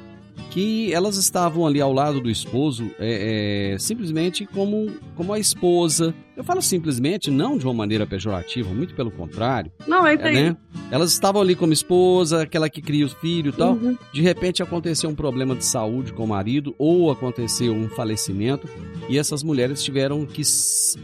que 0.50 0.92
elas 0.92 1.16
estavam 1.16 1.66
ali 1.66 1.80
ao 1.80 1.92
lado 1.92 2.20
do 2.20 2.30
esposo 2.30 2.90
é, 2.98 3.72
é, 3.74 3.78
simplesmente 3.78 4.46
como, 4.46 4.90
como 5.14 5.32
a 5.32 5.38
esposa. 5.38 6.14
Eu 6.36 6.42
falo 6.42 6.62
simplesmente, 6.62 7.30
não 7.30 7.58
de 7.58 7.66
uma 7.66 7.74
maneira 7.74 8.06
pejorativa, 8.06 8.72
muito 8.72 8.94
pelo 8.94 9.10
contrário. 9.10 9.70
Não, 9.86 10.08
entendi. 10.08 10.38
É, 10.38 10.42
né? 10.50 10.56
Elas 10.90 11.12
estavam 11.12 11.42
ali 11.42 11.54
como 11.54 11.72
esposa, 11.72 12.42
aquela 12.42 12.68
que 12.68 12.80
cria 12.80 13.04
os 13.04 13.12
filhos 13.14 13.54
e 13.54 13.58
tal. 13.58 13.74
Uhum. 13.74 13.96
De 14.12 14.22
repente 14.22 14.62
aconteceu 14.62 15.10
um 15.10 15.14
problema 15.14 15.54
de 15.54 15.64
saúde 15.64 16.12
com 16.12 16.24
o 16.24 16.28
marido 16.28 16.74
ou 16.78 17.10
aconteceu 17.10 17.72
um 17.74 17.88
falecimento 17.88 18.68
e 19.08 19.18
essas 19.18 19.42
mulheres 19.42 19.82
tiveram 19.82 20.24
que 20.24 20.42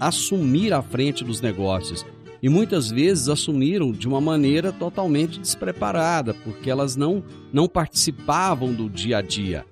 assumir 0.01 0.73
a 0.73 0.83
frente 0.83 1.23
dos 1.23 1.41
negócios. 1.41 2.05
E 2.47 2.49
muitas 2.49 2.93
vezes 2.93 3.29
assumiram 3.29 3.91
de 3.91 4.07
uma 4.07 4.21
maneira 4.21 4.71
totalmente 4.71 5.41
despreparada, 5.41 6.33
porque 6.33 6.71
elas 6.71 6.95
não, 6.95 7.21
não 7.53 7.67
participavam 7.67 8.73
do 8.73 8.89
dia 8.89 9.19
a 9.19 9.21
dia. 9.21 9.65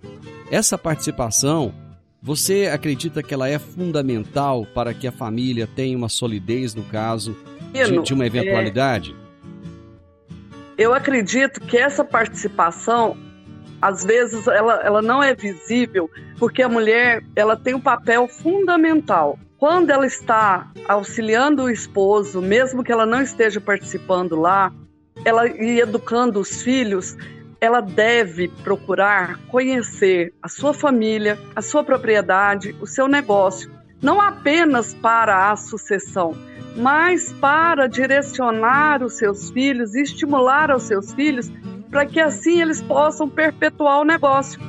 Essa 0.51 0.77
participação, 0.77 1.73
você 2.21 2.67
acredita 2.67 3.23
que 3.23 3.33
ela 3.33 3.49
é 3.49 3.61
fundamental 3.61 4.67
para 4.75 4.93
que 4.93 5.07
a 5.07 5.13
família 5.13 5.69
tenha 5.69 5.97
uma 5.97 6.09
solidez 6.09 6.75
no 6.75 6.83
caso 6.83 7.37
de, 7.73 8.03
de 8.03 8.13
uma 8.13 8.27
eventualidade? 8.27 9.15
É, 10.77 10.83
eu 10.83 10.93
acredito 10.93 11.61
que 11.61 11.79
essa 11.79 12.03
participação, 12.03 13.17
às 13.81 14.03
vezes, 14.03 14.49
ela, 14.49 14.83
ela 14.83 15.01
não 15.01 15.23
é 15.23 15.33
visível, 15.33 16.11
porque 16.41 16.61
a 16.61 16.69
mulher 16.69 17.23
ela 17.37 17.55
tem 17.55 17.73
um 17.73 17.81
papel 17.81 18.27
fundamental 18.27 19.39
quando 19.65 19.89
ela 19.89 20.07
está 20.07 20.71
auxiliando 20.87 21.63
o 21.63 21.71
esposo, 21.71 22.43
mesmo 22.43 22.85
que 22.85 22.93
ela 22.93 23.07
não 23.07 23.23
esteja 23.23 23.63
participando 23.63 24.37
lá, 24.37 24.71
ela 25.25 25.49
e 25.49 25.81
educando 25.81 26.39
os 26.39 26.61
filhos, 26.61 27.17
ela 27.63 27.81
deve 27.81 28.49
procurar 28.63 29.39
conhecer 29.47 30.35
a 30.43 30.51
sua 30.51 30.75
família, 30.75 31.39
a 31.57 31.63
sua 31.63 31.83
propriedade, 31.83 32.77
o 32.79 32.87
seu 32.87 33.09
negócio, 33.09 33.73
não 34.03 34.21
apenas 34.21 34.93
para 34.93 35.51
a 35.51 35.57
sucessão, 35.57 36.37
mas 36.77 37.33
para 37.33 37.87
direcionar 37.87 39.03
os 39.03 39.15
seus 39.15 39.49
filhos 39.49 39.95
estimular 39.95 40.77
os 40.77 40.83
seus 40.83 41.15
filhos 41.15 41.51
para 41.91 42.05
que 42.05 42.21
assim 42.21 42.61
eles 42.61 42.83
possam 42.83 43.31
perpetuar 43.31 44.01
o 44.01 44.05
negócio. 44.05 44.61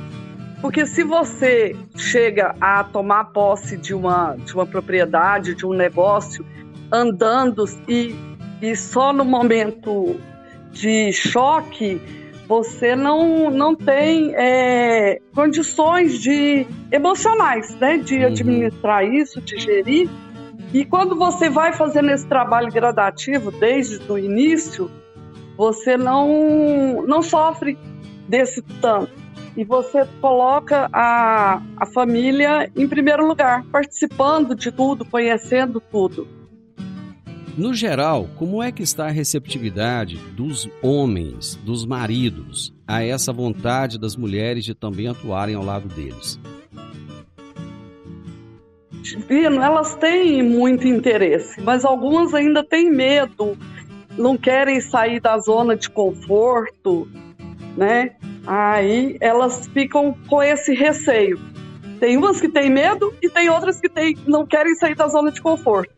Porque 0.60 0.86
se 0.86 1.02
você 1.02 1.76
chega 1.96 2.54
a 2.60 2.82
tomar 2.82 3.26
posse 3.26 3.76
de 3.76 3.94
uma, 3.94 4.36
de 4.36 4.54
uma 4.54 4.66
propriedade, 4.66 5.54
de 5.54 5.66
um 5.66 5.72
negócio, 5.72 6.44
andando 6.90 7.64
e, 7.86 8.14
e 8.62 8.74
só 8.74 9.12
no 9.12 9.24
momento 9.24 10.18
de 10.72 11.12
choque, 11.12 12.00
você 12.48 12.96
não, 12.96 13.50
não 13.50 13.74
tem 13.74 14.34
é, 14.34 15.20
condições 15.34 16.20
de 16.20 16.66
emocionais, 16.90 17.74
né, 17.76 17.98
de 17.98 18.18
uhum. 18.18 18.26
administrar 18.26 19.04
isso, 19.04 19.40
de 19.40 19.58
gerir. 19.58 20.08
E 20.72 20.84
quando 20.84 21.16
você 21.16 21.50
vai 21.50 21.72
fazendo 21.72 22.10
esse 22.10 22.26
trabalho 22.26 22.72
gradativo 22.72 23.50
desde 23.50 24.00
o 24.10 24.18
início, 24.18 24.90
você 25.56 25.96
não, 25.96 27.02
não 27.06 27.22
sofre 27.22 27.78
desse 28.28 28.62
tanto 28.80 29.25
e 29.56 29.64
você 29.64 30.06
coloca 30.20 30.88
a, 30.92 31.62
a 31.76 31.86
família 31.86 32.70
em 32.76 32.86
primeiro 32.86 33.26
lugar, 33.26 33.64
participando 33.72 34.54
de 34.54 34.70
tudo, 34.70 35.04
conhecendo 35.04 35.80
tudo. 35.80 36.28
No 37.56 37.72
geral, 37.72 38.28
como 38.36 38.62
é 38.62 38.70
que 38.70 38.82
está 38.82 39.06
a 39.06 39.10
receptividade 39.10 40.18
dos 40.36 40.68
homens, 40.82 41.56
dos 41.64 41.86
maridos, 41.86 42.74
a 42.86 43.02
essa 43.02 43.32
vontade 43.32 43.98
das 43.98 44.14
mulheres 44.14 44.62
de 44.62 44.74
também 44.74 45.08
atuarem 45.08 45.54
ao 45.54 45.64
lado 45.64 45.88
deles? 45.88 46.38
Vino, 49.26 49.62
elas 49.62 49.94
têm 49.94 50.42
muito 50.42 50.86
interesse, 50.86 51.60
mas 51.62 51.84
algumas 51.84 52.34
ainda 52.34 52.62
têm 52.62 52.90
medo, 52.90 53.56
não 54.18 54.36
querem 54.36 54.78
sair 54.80 55.20
da 55.20 55.38
zona 55.38 55.76
de 55.76 55.88
conforto, 55.88 57.08
né? 57.74 58.16
Aí 58.46 59.16
elas 59.20 59.66
ficam 59.68 60.16
com 60.28 60.42
esse 60.42 60.74
receio. 60.74 61.38
Tem 61.98 62.16
umas 62.16 62.40
que 62.40 62.48
têm 62.48 62.70
medo 62.70 63.12
e 63.22 63.28
tem 63.28 63.48
outras 63.48 63.80
que 63.80 63.88
tem, 63.88 64.16
não 64.26 64.46
querem 64.46 64.74
sair 64.74 64.94
da 64.94 65.08
zona 65.08 65.32
de 65.32 65.40
conforto. 65.40 65.94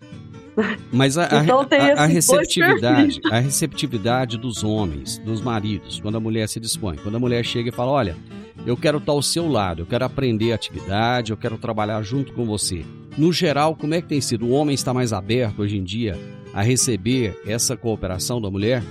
Mas 0.92 1.16
a, 1.16 1.42
então, 1.42 1.60
a, 1.60 2.02
a, 2.02 2.06
receptividade, 2.06 3.20
a 3.30 3.38
receptividade 3.38 4.36
dos 4.36 4.64
homens, 4.64 5.18
dos 5.18 5.40
maridos, 5.40 6.00
quando 6.00 6.16
a 6.16 6.20
mulher 6.20 6.48
se 6.48 6.58
dispõe, 6.58 6.96
quando 6.96 7.14
a 7.14 7.20
mulher 7.20 7.44
chega 7.44 7.68
e 7.68 7.72
fala, 7.72 7.92
olha, 7.92 8.16
eu 8.66 8.76
quero 8.76 8.98
estar 8.98 9.12
ao 9.12 9.22
seu 9.22 9.46
lado, 9.46 9.82
eu 9.82 9.86
quero 9.86 10.04
aprender 10.04 10.52
a 10.52 10.56
atividade, 10.56 11.30
eu 11.30 11.36
quero 11.36 11.56
trabalhar 11.58 12.02
junto 12.02 12.32
com 12.32 12.44
você. 12.44 12.84
No 13.16 13.32
geral, 13.32 13.76
como 13.76 13.94
é 13.94 14.00
que 14.00 14.08
tem 14.08 14.20
sido? 14.20 14.46
O 14.46 14.50
homem 14.50 14.74
está 14.74 14.92
mais 14.92 15.12
aberto 15.12 15.62
hoje 15.62 15.76
em 15.76 15.84
dia 15.84 16.18
a 16.52 16.62
receber 16.62 17.40
essa 17.46 17.76
cooperação 17.76 18.40
da 18.40 18.50
mulher? 18.50 18.82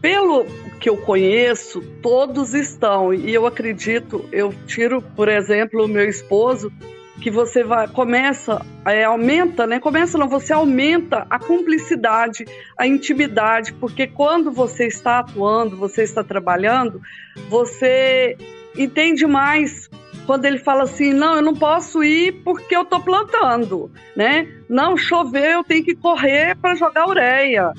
Pelo 0.00 0.46
que 0.80 0.88
eu 0.88 0.96
conheço, 0.96 1.82
todos 2.02 2.54
estão. 2.54 3.12
E 3.12 3.32
eu 3.32 3.46
acredito, 3.46 4.24
eu 4.32 4.54
tiro, 4.66 5.02
por 5.14 5.28
exemplo, 5.28 5.84
o 5.84 5.88
meu 5.88 6.08
esposo, 6.08 6.72
que 7.20 7.30
você 7.30 7.62
vai 7.62 7.86
começa 7.86 8.64
é, 8.84 9.04
aumenta 9.04 9.66
né? 9.66 9.78
Começa 9.78 10.16
não 10.16 10.28
você 10.28 10.52
aumenta 10.52 11.26
a 11.28 11.38
cumplicidade 11.38 12.46
a 12.78 12.86
intimidade 12.86 13.74
porque 13.74 14.06
quando 14.06 14.50
você 14.50 14.86
está 14.86 15.18
atuando 15.18 15.76
você 15.76 16.02
está 16.02 16.24
trabalhando 16.24 17.00
você 17.48 18.38
entende 18.74 19.26
mais 19.26 19.90
quando 20.26 20.46
ele 20.46 20.58
fala 20.58 20.84
assim 20.84 21.12
não 21.12 21.36
eu 21.36 21.42
não 21.42 21.54
posso 21.54 22.02
ir 22.02 22.40
porque 22.42 22.74
eu 22.74 22.82
estou 22.82 23.00
plantando 23.00 23.90
né? 24.16 24.48
Não 24.66 24.96
chover 24.96 25.52
eu 25.52 25.64
tenho 25.64 25.84
que 25.84 25.94
correr 25.94 26.56
para 26.56 26.74
jogar 26.74 27.06
ureia 27.06 27.74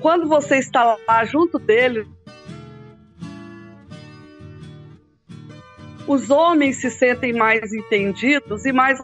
quando 0.00 0.28
você 0.28 0.58
está 0.58 0.96
lá 1.06 1.24
junto 1.24 1.58
dele, 1.58 2.06
os 6.06 6.30
homens 6.30 6.76
se 6.76 6.90
sentem 6.90 7.32
mais 7.32 7.72
entendidos 7.72 8.64
e 8.64 8.72
mais 8.72 9.00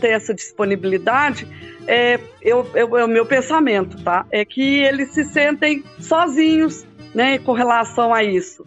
tem 0.00 0.12
essa 0.12 0.34
disponibilidade, 0.34 1.46
é, 1.86 2.18
eu, 2.40 2.66
eu, 2.74 2.96
é 2.96 3.04
o 3.04 3.08
meu 3.08 3.26
pensamento, 3.26 4.02
tá? 4.02 4.26
É 4.30 4.44
que 4.44 4.82
eles 4.82 5.12
se 5.12 5.24
sentem 5.24 5.84
sozinhos, 5.98 6.86
né, 7.14 7.38
com 7.38 7.52
relação 7.52 8.12
a 8.12 8.24
isso. 8.24 8.64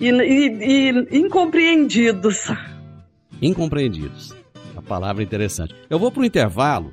E, 0.00 0.08
e, 0.08 0.90
e 1.10 1.18
incompreendidos. 1.18 2.50
Incompreendidos. 3.40 4.34
A 4.76 4.82
palavra 4.82 5.22
interessante. 5.22 5.74
Eu 5.88 5.98
vou 5.98 6.10
para 6.10 6.22
o 6.22 6.24
intervalo 6.24 6.92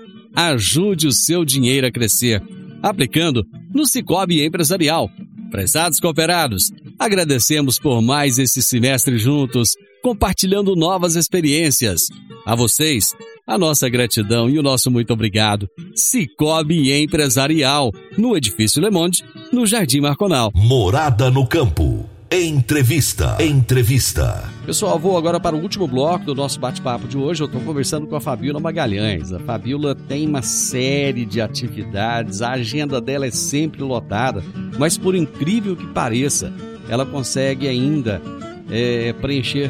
Ajude 0.35 1.07
o 1.07 1.11
seu 1.11 1.43
dinheiro 1.43 1.87
a 1.87 1.91
crescer, 1.91 2.41
aplicando 2.81 3.45
no 3.73 3.85
Cicobi 3.85 4.43
Empresarial. 4.43 5.09
Prezados 5.49 5.99
cooperados, 5.99 6.71
agradecemos 6.97 7.77
por 7.77 8.01
mais 8.01 8.39
esse 8.39 8.61
semestre 8.61 9.17
juntos, 9.17 9.71
compartilhando 10.01 10.75
novas 10.75 11.15
experiências. 11.15 12.01
A 12.45 12.55
vocês, 12.55 13.13
a 13.45 13.57
nossa 13.57 13.89
gratidão 13.89 14.49
e 14.49 14.57
o 14.57 14.63
nosso 14.63 14.89
muito 14.89 15.11
obrigado. 15.11 15.67
Cicobi 15.93 16.91
Empresarial, 16.91 17.91
no 18.17 18.35
Edifício 18.35 18.81
Le 18.81 18.89
Monde, 18.89 19.23
no 19.51 19.65
Jardim 19.65 19.99
Marconal. 19.99 20.51
Morada 20.55 21.29
no 21.29 21.45
Campo. 21.45 22.10
Entrevista. 22.33 23.35
Entrevista. 23.43 24.49
Pessoal, 24.65 24.97
vou 24.97 25.17
agora 25.17 25.37
para 25.37 25.53
o 25.53 25.59
último 25.59 25.85
bloco 25.85 26.23
do 26.23 26.33
nosso 26.33 26.61
bate-papo 26.61 27.05
de 27.05 27.17
hoje. 27.17 27.43
Eu 27.43 27.47
estou 27.47 27.59
conversando 27.59 28.07
com 28.07 28.15
a 28.15 28.21
Fabiola 28.21 28.57
Magalhães. 28.57 29.33
A 29.33 29.39
Fabiola 29.41 29.93
tem 29.93 30.25
uma 30.29 30.41
série 30.41 31.25
de 31.25 31.41
atividades, 31.41 32.41
a 32.41 32.51
agenda 32.51 33.01
dela 33.01 33.25
é 33.25 33.31
sempre 33.31 33.81
lotada, 33.81 34.41
mas 34.79 34.97
por 34.97 35.13
incrível 35.13 35.75
que 35.75 35.85
pareça, 35.87 36.53
ela 36.87 37.05
consegue 37.05 37.67
ainda 37.67 38.21
é, 38.69 39.11
preencher 39.11 39.69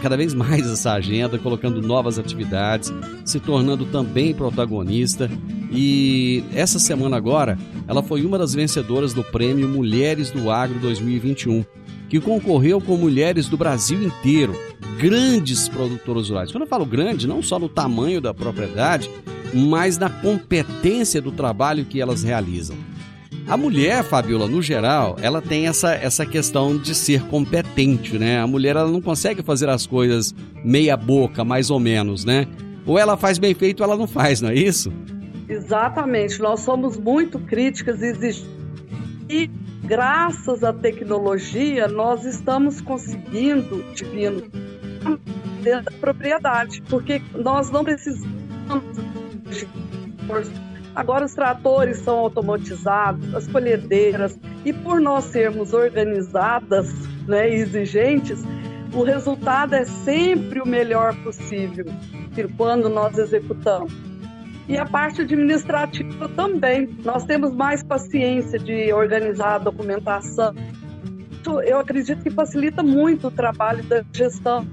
cada 0.00 0.16
vez 0.16 0.32
mais 0.32 0.66
essa 0.66 0.92
agenda, 0.92 1.38
colocando 1.38 1.82
novas 1.82 2.18
atividades, 2.18 2.90
se 3.26 3.38
tornando 3.38 3.84
também 3.84 4.32
protagonista. 4.32 5.30
E 5.70 6.42
essa 6.54 6.78
semana 6.78 7.18
agora, 7.18 7.58
ela 7.86 8.02
foi 8.02 8.24
uma 8.24 8.38
das 8.38 8.54
vencedoras 8.54 9.12
do 9.12 9.22
prêmio 9.22 9.68
Mulheres 9.68 10.30
do 10.30 10.50
Agro 10.50 10.78
2021 10.80 11.62
que 12.10 12.20
concorreu 12.20 12.78
com 12.80 12.96
mulheres 12.96 13.48
do 13.48 13.56
Brasil 13.56 14.02
inteiro, 14.02 14.54
grandes 14.98 15.66
produtoras 15.68 16.28
rurais. 16.28 16.52
Quando 16.52 16.64
eu 16.64 16.68
falo 16.68 16.84
grande, 16.84 17.26
não 17.26 17.42
só 17.42 17.58
no 17.58 17.70
tamanho 17.70 18.20
da 18.20 18.34
propriedade, 18.34 19.10
mas 19.54 19.96
na 19.96 20.10
competência 20.10 21.22
do 21.22 21.32
trabalho 21.32 21.86
que 21.86 22.00
elas 22.00 22.22
realizam. 22.22 22.76
A 23.48 23.56
mulher, 23.56 24.04
Fabiola, 24.04 24.46
no 24.46 24.60
geral, 24.60 25.16
ela 25.22 25.40
tem 25.40 25.66
essa, 25.66 25.94
essa 25.94 26.26
questão 26.26 26.76
de 26.76 26.94
ser 26.94 27.22
competente, 27.22 28.18
né? 28.18 28.38
A 28.38 28.46
mulher 28.46 28.76
ela 28.76 28.90
não 28.90 29.00
consegue 29.00 29.42
fazer 29.42 29.70
as 29.70 29.86
coisas 29.86 30.34
meia 30.62 30.96
boca, 30.98 31.42
mais 31.42 31.70
ou 31.70 31.80
menos, 31.80 32.24
né? 32.26 32.46
ou 32.86 32.98
ela 32.98 33.16
faz 33.16 33.38
bem 33.38 33.54
feito 33.54 33.80
ou 33.80 33.86
ela 33.86 33.96
não 33.96 34.06
faz, 34.06 34.40
não 34.40 34.50
é 34.50 34.54
isso? 34.54 34.92
Exatamente. 35.48 36.40
Nós 36.40 36.60
somos 36.60 36.96
muito 36.96 37.38
críticas 37.38 38.00
e. 39.28 39.50
Graças 39.90 40.62
à 40.62 40.72
tecnologia, 40.72 41.88
nós 41.88 42.24
estamos 42.24 42.80
conseguindo, 42.80 43.82
divino, 43.92 44.42
dentro 45.64 45.86
da 45.86 45.98
propriedade, 45.98 46.80
porque 46.82 47.20
nós 47.34 47.72
não 47.72 47.82
precisamos 47.82 48.96
de 49.50 49.68
Agora 50.94 51.24
os 51.24 51.34
tratores 51.34 51.98
são 51.98 52.20
automatizados, 52.20 53.34
as 53.34 53.48
colhedeiras, 53.48 54.38
e 54.64 54.72
por 54.72 55.00
nós 55.00 55.24
sermos 55.24 55.72
organizadas 55.72 56.88
né, 57.26 57.50
e 57.50 57.54
exigentes, 57.54 58.38
o 58.94 59.02
resultado 59.02 59.74
é 59.74 59.84
sempre 59.84 60.60
o 60.60 60.66
melhor 60.66 61.16
possível 61.24 61.86
quando 62.56 62.88
nós 62.88 63.18
executamos. 63.18 64.09
E 64.68 64.76
a 64.76 64.86
parte 64.86 65.22
administrativa 65.22 66.28
também. 66.28 66.88
Nós 67.04 67.24
temos 67.24 67.52
mais 67.52 67.82
paciência 67.82 68.58
de 68.58 68.92
organizar 68.92 69.56
a 69.56 69.58
documentação. 69.58 70.54
Eu 71.64 71.78
acredito 71.78 72.22
que 72.22 72.30
facilita 72.30 72.82
muito 72.82 73.28
o 73.28 73.30
trabalho 73.30 73.82
da 73.84 74.04
gestão. 74.12 74.66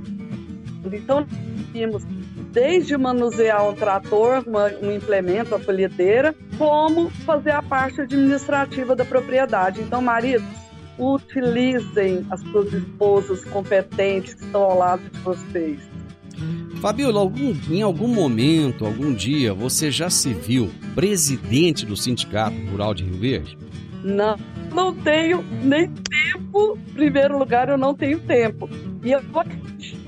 Então, 0.92 1.26
temos 1.74 2.04
desde 2.52 2.98
manusear 2.98 3.68
um 3.68 3.74
trator, 3.74 4.44
uma, 4.48 4.68
um 4.82 4.92
implemento, 4.92 5.56
a 5.56 5.60
colhedeira, 5.60 6.34
como 6.58 7.10
fazer 7.10 7.52
a 7.52 7.62
parte 7.62 8.02
administrativa 8.02 8.96
da 8.96 9.06
propriedade. 9.06 9.82
Então, 9.82 10.02
maridos, 10.02 10.48
utilizem 10.98 12.26
as 12.32 12.42
suas 12.42 12.74
esposas 12.74 13.46
competentes 13.46 14.34
que 14.34 14.44
estão 14.44 14.62
ao 14.62 14.78
lado 14.78 15.04
de 15.10 15.20
vocês. 15.20 15.97
Fabiola, 16.82 17.20
algum, 17.20 17.56
em 17.70 17.82
algum 17.82 18.08
momento, 18.08 18.86
algum 18.86 19.14
dia, 19.14 19.54
você 19.54 19.90
já 19.90 20.10
se 20.10 20.34
viu 20.34 20.70
presidente 20.94 21.86
do 21.86 21.98
Sindicato 21.98 22.56
Rural 22.70 22.94
de 22.94 23.04
Rio 23.04 23.20
Verde? 23.20 23.58
Não, 24.04 24.38
não 24.74 24.94
tenho 24.94 25.44
nem 25.64 25.92
tempo. 25.92 26.78
Em 26.90 26.94
primeiro 26.94 27.38
lugar, 27.38 27.70
eu 27.70 27.78
não 27.78 27.94
tenho 27.94 28.20
tempo. 28.20 28.70
E 29.04 29.12
eu 29.12 29.22
acredito 29.34 30.08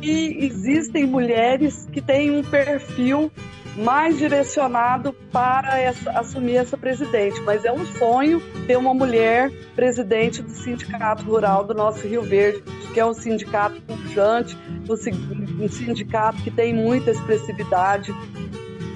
que 0.00 0.36
existem 0.40 1.06
mulheres 1.06 1.88
que 1.92 2.00
têm 2.00 2.30
um 2.30 2.42
perfil 2.42 3.30
mais 3.76 4.18
direcionado 4.18 5.12
para 5.32 5.78
essa, 5.78 6.10
assumir 6.12 6.56
essa 6.56 6.76
presidente, 6.76 7.40
mas 7.40 7.64
é 7.64 7.72
um 7.72 7.86
sonho 7.86 8.40
ter 8.66 8.76
uma 8.76 8.92
mulher 8.92 9.50
presidente 9.74 10.42
do 10.42 10.50
Sindicato 10.50 11.24
Rural 11.24 11.64
do 11.64 11.74
nosso 11.74 12.06
Rio 12.06 12.22
Verde, 12.22 12.62
que 12.92 13.00
é 13.00 13.06
um 13.06 13.14
sindicato 13.14 13.80
pujante, 13.82 14.56
um 14.88 15.68
sindicato 15.68 16.42
que 16.42 16.50
tem 16.50 16.74
muita 16.74 17.10
expressividade. 17.10 18.14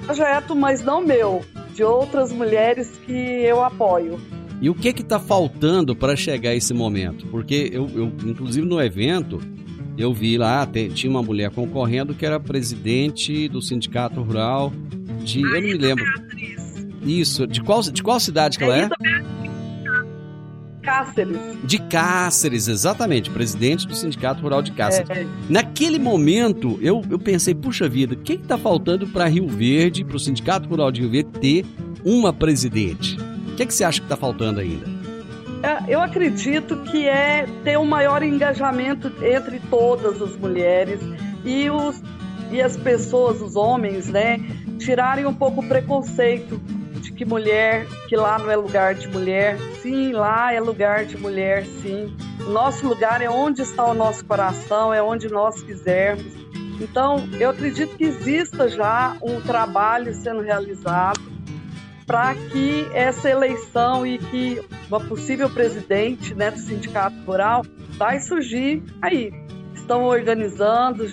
Projeto, 0.05 0.55
mas 0.55 0.83
não 0.83 1.01
meu, 1.01 1.43
de 1.73 1.83
outras 1.83 2.31
mulheres 2.31 2.89
que 3.05 3.11
eu 3.11 3.63
apoio. 3.63 4.19
E 4.61 4.69
o 4.69 4.75
que 4.75 4.89
está 4.89 5.19
faltando 5.19 5.95
para 5.95 6.15
chegar 6.15 6.51
a 6.51 6.55
esse 6.55 6.73
momento? 6.73 7.27
Porque 7.27 7.69
eu, 7.71 7.87
eu, 7.93 8.05
inclusive 8.25 8.65
no 8.65 8.81
evento, 8.81 9.39
eu 9.97 10.13
vi 10.13 10.37
lá, 10.37 10.67
tinha 10.93 11.09
uma 11.09 11.23
mulher 11.23 11.49
concorrendo 11.49 12.13
que 12.13 12.25
era 12.25 12.39
presidente 12.39 13.47
do 13.47 13.61
Sindicato 13.61 14.21
Rural 14.21 14.71
de. 15.23 15.41
eu 15.41 15.49
não 15.49 15.61
me 15.61 15.73
lembro. 15.73 16.05
Isso, 17.03 17.47
de 17.47 17.61
qual, 17.61 17.81
de 17.81 18.03
qual 18.03 18.19
cidade 18.19 18.57
que 18.57 18.63
ela 18.63 18.77
é? 18.77 18.89
Cáceres. 20.81 21.37
De 21.63 21.79
Cáceres, 21.79 22.67
exatamente, 22.67 23.29
presidente 23.29 23.85
do 23.85 23.93
Sindicato 23.93 24.41
Rural 24.41 24.61
de 24.61 24.71
Cáceres. 24.71 25.09
É. 25.09 25.25
Naquele 25.49 25.99
momento, 25.99 26.79
eu, 26.81 27.03
eu 27.09 27.19
pensei, 27.19 27.53
puxa 27.53 27.89
vida, 27.89 28.13
o 28.13 28.17
que 28.17 28.33
está 28.33 28.57
faltando 28.57 29.05
para 29.07 29.27
Rio 29.27 29.47
Verde, 29.47 30.05
para 30.05 30.15
o 30.15 30.19
Sindicato 30.19 30.69
Rural 30.69 30.91
de 30.91 31.01
Rio 31.01 31.09
Verde, 31.09 31.29
ter 31.41 31.65
uma 32.05 32.31
presidente? 32.31 33.17
O 33.51 33.55
que, 33.55 33.65
que 33.65 33.73
você 33.73 33.83
acha 33.83 33.99
que 33.99 34.05
está 34.05 34.15
faltando 34.15 34.59
ainda? 34.59 34.96
É, 35.63 35.93
eu 35.93 36.01
acredito 36.01 36.77
que 36.83 37.07
é 37.07 37.47
ter 37.63 37.77
um 37.77 37.85
maior 37.85 38.21
engajamento 38.21 39.11
entre 39.23 39.59
todas 39.59 40.21
as 40.21 40.35
mulheres 40.35 40.99
e, 41.43 41.69
os, 41.69 42.01
e 42.51 42.61
as 42.61 42.77
pessoas, 42.77 43.41
os 43.41 43.55
homens, 43.55 44.07
né, 44.07 44.39
tirarem 44.77 45.25
um 45.25 45.33
pouco 45.33 45.61
o 45.61 45.67
preconceito 45.67 46.57
de 46.99 47.11
que 47.11 47.25
mulher, 47.25 47.87
que 48.07 48.15
lá 48.15 48.37
não 48.37 48.51
é 48.51 48.55
lugar 48.55 48.93
de 48.93 49.07
mulher. 49.07 49.57
Sim, 49.81 50.11
lá 50.11 50.53
é 50.53 50.59
lugar 50.59 51.05
de 51.05 51.17
mulher, 51.17 51.65
sim. 51.81 52.15
Nosso 52.49 52.87
lugar 52.87 53.21
é 53.21 53.29
onde 53.29 53.61
está 53.61 53.85
o 53.85 53.93
nosso 53.93 54.25
coração, 54.25 54.93
é 54.93 55.01
onde 55.01 55.27
nós 55.29 55.61
quisermos. 55.61 56.33
Então, 56.79 57.27
eu 57.39 57.49
acredito 57.49 57.95
que 57.97 58.03
exista 58.03 58.67
já 58.69 59.17
um 59.21 59.41
trabalho 59.41 60.13
sendo 60.13 60.41
realizado 60.41 61.19
para 62.05 62.35
que 62.35 62.87
essa 62.93 63.29
eleição 63.29 64.05
e 64.05 64.17
que 64.17 64.61
uma 64.87 64.99
possível 64.99 65.49
presidente 65.49 66.33
né, 66.33 66.51
do 66.51 66.59
sindicato 66.59 67.15
rural 67.25 67.65
vai 67.97 68.19
surgir 68.19 68.83
aí. 69.01 69.33
Estão 69.73 70.03
organizando 70.03 71.05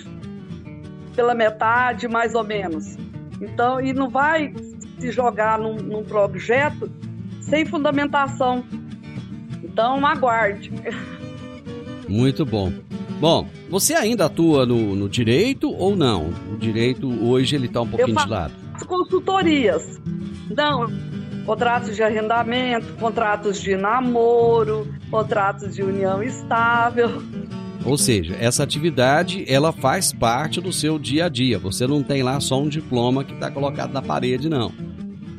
pela 1.15 1.33
metade, 1.33 2.07
mais 2.07 2.35
ou 2.35 2.43
menos. 2.43 2.97
Então, 3.41 3.79
e 3.81 3.93
não 3.93 4.09
vai 4.09 4.53
se 4.99 5.11
jogar 5.11 5.59
num, 5.59 5.75
num 5.75 6.03
projeto 6.03 6.89
sem 7.41 7.65
fundamentação. 7.65 8.63
Então, 9.63 10.05
aguarde. 10.05 10.71
Muito 12.07 12.45
bom. 12.45 12.71
Bom, 13.19 13.47
você 13.69 13.93
ainda 13.93 14.25
atua 14.25 14.65
no, 14.65 14.95
no 14.95 15.09
direito 15.09 15.71
ou 15.71 15.95
não? 15.95 16.29
O 16.51 16.57
direito 16.57 17.07
hoje 17.25 17.55
ele 17.55 17.67
está 17.67 17.81
um 17.81 17.87
pouquinho 17.87 18.17
de 18.17 18.29
lado. 18.29 18.53
Consultorias. 18.87 19.99
Não, 20.55 20.87
contratos 21.45 21.95
de 21.95 22.03
arrendamento, 22.03 22.93
contratos 22.99 23.61
de 23.61 23.75
namoro, 23.75 24.87
contratos 25.09 25.75
de 25.75 25.83
união 25.83 26.23
estável. 26.23 27.21
Ou 27.85 27.97
seja, 27.97 28.35
essa 28.39 28.63
atividade 28.63 29.45
ela 29.47 29.71
faz 29.71 30.11
parte 30.11 30.59
do 30.59 30.73
seu 30.73 30.97
dia 30.97 31.25
a 31.25 31.29
dia. 31.29 31.59
Você 31.59 31.85
não 31.85 32.01
tem 32.01 32.23
lá 32.23 32.39
só 32.39 32.59
um 32.59 32.67
diploma 32.67 33.23
que 33.23 33.33
está 33.33 33.51
colocado 33.51 33.93
na 33.93 34.01
parede, 34.01 34.49
não. 34.49 34.71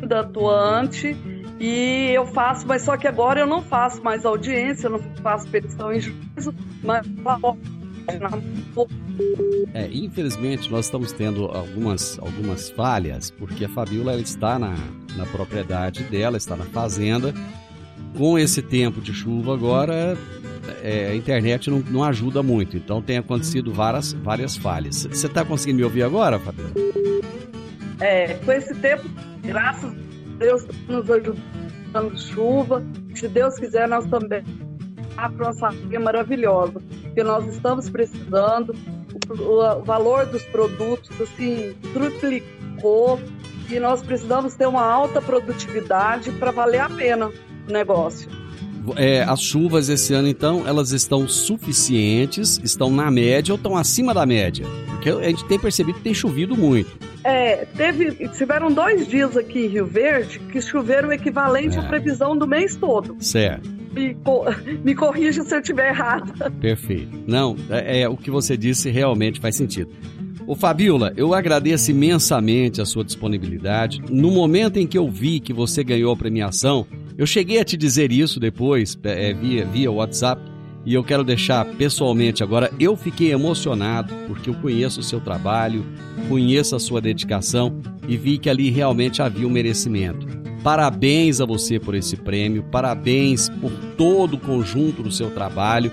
Da 0.06 0.20
atuante 0.20 1.16
e 1.58 2.10
eu 2.14 2.26
faço, 2.26 2.66
mas 2.66 2.82
só 2.82 2.96
que 2.96 3.08
agora 3.08 3.40
eu 3.40 3.46
não 3.46 3.62
faço 3.62 4.02
mais 4.02 4.24
audiência, 4.24 4.86
eu 4.86 4.92
não 4.92 5.00
faço 5.22 5.48
petição 5.48 5.92
em 5.92 6.00
juízo, 6.00 6.54
mas 6.84 7.04
é, 9.74 9.88
infelizmente 9.90 10.70
nós 10.70 10.84
estamos 10.84 11.12
tendo 11.12 11.46
algumas, 11.46 12.18
algumas 12.20 12.70
falhas, 12.70 13.30
porque 13.30 13.64
a 13.64 13.68
Fabiola 13.68 14.14
está 14.16 14.58
na, 14.58 14.76
na 15.16 15.26
propriedade 15.26 16.02
dela, 16.04 16.36
está 16.36 16.56
na 16.56 16.64
fazenda. 16.64 17.34
Com 18.16 18.38
esse 18.38 18.62
tempo 18.62 19.00
de 19.00 19.12
chuva 19.12 19.54
agora, 19.54 20.16
é, 20.82 21.08
a 21.08 21.14
internet 21.14 21.70
não, 21.70 21.80
não 21.80 22.04
ajuda 22.04 22.42
muito, 22.42 22.76
então 22.76 23.02
tem 23.02 23.18
acontecido 23.18 23.72
várias, 23.72 24.12
várias 24.12 24.56
falhas. 24.56 25.06
Você 25.06 25.26
está 25.26 25.44
conseguindo 25.44 25.78
me 25.78 25.84
ouvir 25.84 26.02
agora, 26.02 26.38
Fabiola? 26.38 26.72
É, 28.00 28.34
com 28.34 28.52
esse 28.52 28.74
tempo, 28.76 29.04
graças 29.42 29.92
a 29.92 30.38
Deus, 30.38 30.66
nos 30.88 31.10
ajudando 31.10 32.18
chuva. 32.18 32.84
Se 33.14 33.28
Deus 33.28 33.56
quiser, 33.56 33.88
nós 33.88 34.06
também 34.06 34.42
a 35.16 35.28
nossa 35.30 35.70
é 35.90 35.98
maravilhosa, 35.98 36.80
porque 37.02 37.22
nós 37.22 37.46
estamos 37.46 37.88
precisando, 37.88 38.74
o, 39.30 39.32
o, 39.32 39.82
valor 39.82 40.26
dos 40.26 40.42
produtos 40.44 41.10
assim 41.20 41.74
triplicou 41.94 43.18
e 43.70 43.80
nós 43.80 44.02
precisamos 44.02 44.54
ter 44.54 44.66
uma 44.66 44.84
alta 44.84 45.20
produtividade 45.20 46.30
para 46.32 46.50
valer 46.50 46.80
a 46.80 46.88
pena 46.88 47.30
o 47.68 47.72
negócio. 47.72 48.28
É, 48.96 49.22
as 49.24 49.40
chuvas 49.40 49.88
esse 49.88 50.14
ano, 50.14 50.28
então, 50.28 50.66
elas 50.66 50.92
estão 50.92 51.26
suficientes, 51.26 52.60
estão 52.62 52.90
na 52.90 53.10
média 53.10 53.52
ou 53.52 53.56
estão 53.56 53.76
acima 53.76 54.14
da 54.14 54.24
média? 54.24 54.64
Porque 54.90 55.10
a 55.10 55.28
gente 55.28 55.44
tem 55.46 55.58
percebido 55.58 55.98
que 55.98 56.04
tem 56.04 56.14
chovido 56.14 56.56
muito. 56.56 56.96
É, 57.24 57.64
teve, 57.76 58.28
tiveram 58.28 58.70
dois 58.72 59.08
dias 59.08 59.36
aqui 59.36 59.66
em 59.66 59.68
Rio 59.68 59.86
Verde 59.86 60.38
que 60.38 60.60
choveram 60.60 61.08
o 61.08 61.12
equivalente 61.12 61.76
é. 61.76 61.80
à 61.80 61.82
previsão 61.82 62.36
do 62.36 62.46
mês 62.46 62.76
todo. 62.76 63.16
Certo 63.18 63.76
me, 63.96 64.16
me 64.84 64.94
corrija 64.94 65.42
se 65.42 65.54
eu 65.54 65.60
estiver 65.60 65.88
errado. 65.88 66.32
Perfeito. 66.60 67.18
Não, 67.26 67.56
é, 67.70 68.02
é, 68.02 68.08
o 68.08 68.16
que 68.16 68.30
você 68.30 68.56
disse 68.56 68.90
realmente 68.90 69.40
faz 69.40 69.56
sentido. 69.56 69.90
Ô 70.46 70.54
Fabiola, 70.54 71.12
eu 71.16 71.34
agradeço 71.34 71.90
imensamente 71.90 72.80
a 72.80 72.86
sua 72.86 73.02
disponibilidade. 73.02 74.00
No 74.08 74.30
momento 74.30 74.76
em 74.76 74.86
que 74.86 74.96
eu 74.96 75.10
vi 75.10 75.40
que 75.40 75.52
você 75.52 75.82
ganhou 75.82 76.12
a 76.12 76.16
premiação, 76.16 76.86
eu 77.18 77.26
cheguei 77.26 77.58
a 77.58 77.64
te 77.64 77.76
dizer 77.76 78.12
isso 78.12 78.38
depois, 78.38 78.96
é, 79.02 79.34
via, 79.34 79.64
via 79.64 79.90
WhatsApp, 79.90 80.40
e 80.84 80.94
eu 80.94 81.02
quero 81.02 81.24
deixar 81.24 81.64
pessoalmente 81.64 82.44
agora. 82.44 82.72
Eu 82.78 82.96
fiquei 82.96 83.32
emocionado 83.32 84.14
porque 84.28 84.48
eu 84.48 84.54
conheço 84.54 85.00
o 85.00 85.02
seu 85.02 85.20
trabalho, 85.20 85.84
conheço 86.28 86.76
a 86.76 86.78
sua 86.78 87.00
dedicação 87.00 87.76
e 88.06 88.16
vi 88.16 88.38
que 88.38 88.48
ali 88.48 88.70
realmente 88.70 89.20
havia 89.20 89.48
um 89.48 89.50
merecimento. 89.50 90.28
Parabéns 90.62 91.40
a 91.40 91.44
você 91.44 91.80
por 91.80 91.96
esse 91.96 92.16
prêmio, 92.16 92.62
parabéns 92.70 93.48
por 93.48 93.72
todo 93.96 94.34
o 94.34 94.40
conjunto 94.40 95.02
do 95.02 95.10
seu 95.10 95.28
trabalho. 95.28 95.90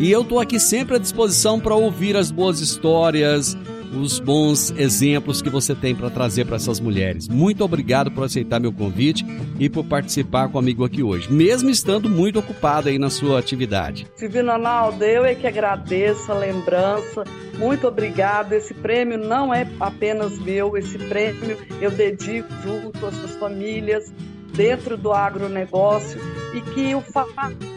E 0.00 0.10
eu 0.10 0.22
estou 0.22 0.40
aqui 0.40 0.58
sempre 0.58 0.96
à 0.96 0.98
disposição 0.98 1.60
para 1.60 1.76
ouvir 1.76 2.16
as 2.16 2.32
boas 2.32 2.58
histórias, 2.58 3.56
os 3.96 4.18
bons 4.18 4.70
exemplos 4.76 5.40
que 5.40 5.48
você 5.48 5.74
tem 5.74 5.94
para 5.94 6.10
trazer 6.10 6.44
para 6.44 6.56
essas 6.56 6.80
mulheres. 6.80 7.28
Muito 7.28 7.64
obrigado 7.64 8.10
por 8.10 8.24
aceitar 8.24 8.60
meu 8.60 8.72
convite 8.72 9.24
e 9.58 9.68
por 9.68 9.84
participar 9.84 10.48
comigo 10.48 10.84
aqui 10.84 11.02
hoje, 11.02 11.32
mesmo 11.32 11.70
estando 11.70 12.08
muito 12.08 12.38
ocupado 12.38 12.88
aí 12.88 12.98
na 12.98 13.10
sua 13.10 13.38
atividade. 13.38 14.06
Divino 14.18 14.52
Ronaldo, 14.52 15.04
eu 15.04 15.24
é 15.24 15.34
que 15.34 15.46
agradeço 15.46 16.30
a 16.30 16.34
lembrança. 16.34 17.24
Muito 17.58 17.86
obrigado. 17.86 18.52
Esse 18.52 18.74
prêmio 18.74 19.18
não 19.18 19.52
é 19.52 19.66
apenas 19.80 20.38
meu, 20.38 20.76
esse 20.76 20.98
prêmio 20.98 21.58
eu 21.80 21.90
dedico 21.90 22.48
junto 22.62 23.06
às 23.06 23.14
suas 23.14 23.36
famílias 23.36 24.12
dentro 24.54 24.96
do 24.96 25.12
agronegócio 25.12 26.20
e 26.54 26.60
que 26.60 26.94
o 26.94 27.02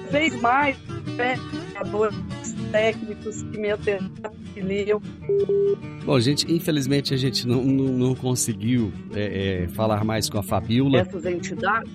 fez 0.09 0.39
mais 0.41 0.77
pesquisadores 1.17 2.15
técnicos 2.71 3.43
que 3.43 3.57
me 3.57 3.69
auxiliam. 3.71 5.01
Bom, 6.05 6.19
gente, 6.19 6.51
infelizmente 6.51 7.13
a 7.13 7.17
gente 7.17 7.47
não, 7.47 7.63
não, 7.63 7.85
não 7.85 8.15
conseguiu 8.15 8.91
é, 9.13 9.63
é, 9.63 9.67
falar 9.69 10.03
mais 10.03 10.29
com 10.29 10.37
a 10.37 10.43
Fabiola. 10.43 10.99
Essas 10.99 11.25
entidades? 11.25 11.91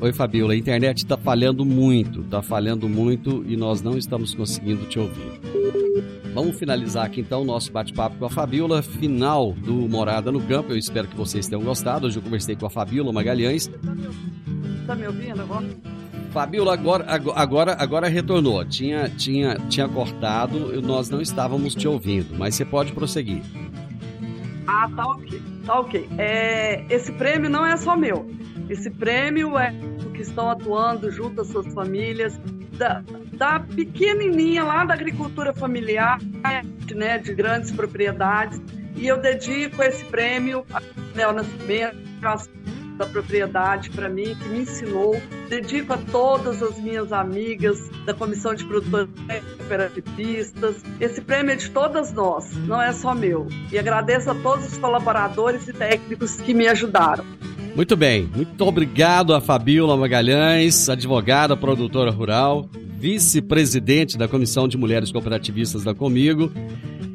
Oi, 0.00 0.12
Fabiola, 0.12 0.52
a 0.52 0.56
internet 0.56 0.98
está 0.98 1.16
falhando 1.16 1.64
muito, 1.64 2.22
está 2.22 2.42
falhando 2.42 2.88
muito 2.88 3.44
e 3.46 3.56
nós 3.56 3.82
não 3.82 3.96
estamos 3.96 4.34
conseguindo 4.34 4.84
te 4.86 4.98
ouvir. 4.98 5.40
Vamos 6.34 6.58
finalizar 6.58 7.06
aqui 7.06 7.20
então 7.20 7.42
o 7.42 7.44
nosso 7.44 7.70
bate-papo 7.70 8.16
com 8.16 8.24
a 8.24 8.30
Fabiola, 8.30 8.82
final 8.82 9.52
do 9.52 9.74
Morada 9.88 10.32
no 10.32 10.40
Campo. 10.40 10.72
Eu 10.72 10.78
espero 10.78 11.06
que 11.06 11.16
vocês 11.16 11.46
tenham 11.46 11.62
gostado. 11.62 12.06
Hoje 12.06 12.18
eu 12.18 12.22
conversei 12.22 12.56
com 12.56 12.66
a 12.66 12.70
Fabiola 12.70 13.12
Magalhães. 13.12 13.70
Está 14.80 14.94
me 14.96 15.06
ouvindo 15.06 15.42
agora? 15.42 15.66
Fabiola, 16.32 16.72
agora, 16.72 17.04
agora, 17.34 17.76
agora 17.78 18.08
retornou. 18.08 18.64
Tinha, 18.64 19.08
tinha, 19.10 19.56
tinha 19.68 19.86
cortado, 19.86 20.80
nós 20.80 21.10
não 21.10 21.20
estávamos 21.20 21.74
te 21.74 21.86
ouvindo, 21.86 22.34
mas 22.38 22.54
você 22.54 22.64
pode 22.64 22.92
prosseguir. 22.92 23.42
Ah, 24.66 24.88
tá 24.96 25.06
ok. 25.06 25.42
Tá 25.66 25.80
ok. 25.80 26.08
É, 26.16 26.84
esse 26.88 27.12
prêmio 27.12 27.50
não 27.50 27.66
é 27.66 27.76
só 27.76 27.96
meu. 27.96 28.30
Esse 28.70 28.90
prêmio 28.90 29.58
é 29.58 29.74
que 30.14 30.22
estão 30.22 30.50
atuando 30.50 31.10
junto 31.10 31.42
às 31.42 31.48
suas 31.48 31.66
famílias, 31.74 32.38
da, 32.78 33.02
da 33.34 33.60
pequenininha 33.60 34.64
lá 34.64 34.84
da 34.84 34.94
agricultura 34.94 35.52
familiar, 35.52 36.18
né, 36.94 37.18
de 37.18 37.34
grandes 37.34 37.70
propriedades. 37.70 38.60
E 38.96 39.06
eu 39.06 39.20
dedico 39.20 39.82
esse 39.82 40.04
prêmio 40.06 40.64
ao 40.72 40.80
Nel 41.14 41.32
Nascimento, 41.32 41.96
da 43.02 43.06
propriedade 43.06 43.90
para 43.90 44.08
mim, 44.08 44.36
que 44.36 44.48
me 44.48 44.60
ensinou. 44.60 45.20
Dedico 45.48 45.92
a 45.92 45.98
todas 45.98 46.62
as 46.62 46.78
minhas 46.78 47.12
amigas 47.12 47.90
da 48.06 48.14
Comissão 48.14 48.54
de 48.54 48.64
Produtores 48.64 49.10
Cooperativistas. 49.58 50.76
Esse 51.00 51.20
prêmio 51.20 51.52
é 51.52 51.56
de 51.56 51.68
todas 51.70 52.12
nós, 52.12 52.52
não 52.66 52.80
é 52.80 52.92
só 52.92 53.12
meu. 53.14 53.48
E 53.72 53.78
agradeço 53.78 54.30
a 54.30 54.34
todos 54.36 54.72
os 54.72 54.78
colaboradores 54.78 55.66
e 55.66 55.72
técnicos 55.72 56.36
que 56.36 56.54
me 56.54 56.68
ajudaram. 56.68 57.24
Muito 57.74 57.96
bem, 57.96 58.28
muito 58.34 58.64
obrigado 58.64 59.34
a 59.34 59.40
Fabiola 59.40 59.96
Magalhães, 59.96 60.88
advogada, 60.88 61.56
produtora 61.56 62.10
rural, 62.10 62.68
vice-presidente 62.98 64.16
da 64.16 64.28
Comissão 64.28 64.68
de 64.68 64.76
Mulheres 64.76 65.10
Cooperativistas 65.10 65.82
da 65.82 65.94
Comigo. 65.94 66.52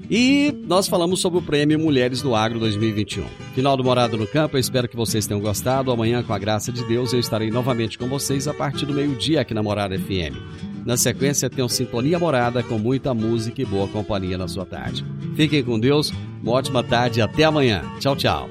E 0.10 0.54
nós 0.66 0.88
falamos 0.88 1.20
sobre 1.20 1.40
o 1.40 1.42
Prêmio 1.42 1.78
Mulheres 1.78 2.22
do 2.22 2.34
Agro 2.34 2.60
2021. 2.60 3.26
Final 3.54 3.76
do 3.76 3.84
Morado 3.84 4.18
no 4.18 4.26
Campo, 4.26 4.56
eu 4.56 4.60
espero 4.60 4.88
que 4.88 4.96
vocês 4.96 5.28
tenham 5.28 5.42
gostado. 5.42 5.92
Amanhã, 5.92 6.24
com 6.24 6.34
a 6.34 6.40
graça 6.40 6.72
de 6.72 6.84
Deus, 6.86 7.12
eu 7.12 7.20
estarei 7.20 7.52
novamente 7.52 7.98
com 7.98 8.08
vocês 8.08 8.48
a 8.48 8.54
partir 8.54 8.86
do 8.86 8.94
meio-dia 8.94 9.42
aqui 9.42 9.54
na 9.54 9.62
Morada 9.62 9.98
FM. 9.98 10.38
Na 10.86 10.96
sequência, 10.96 11.50
tem 11.50 11.64
um 11.64 11.70
Sintonia 11.70 12.18
Morada 12.18 12.64
com 12.64 12.78
muita 12.78 13.14
música 13.14 13.62
e 13.62 13.66
boa 13.66 13.88
companhia 13.88 14.38
na 14.38 14.48
sua 14.48 14.66
tarde. 14.66 15.06
Fiquem 15.36 15.62
com 15.64 15.78
Deus, 15.78 16.14
uma 16.42 16.54
ótima 16.54 16.82
tarde 16.82 17.20
e 17.20 17.22
até 17.22 17.44
amanhã. 17.44 17.84
Tchau, 18.00 18.16
tchau. 18.16 18.50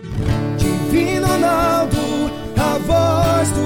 Ronaldo, 1.36 1.96
a 2.56 2.78
voz 2.78 3.50
do 3.52 3.65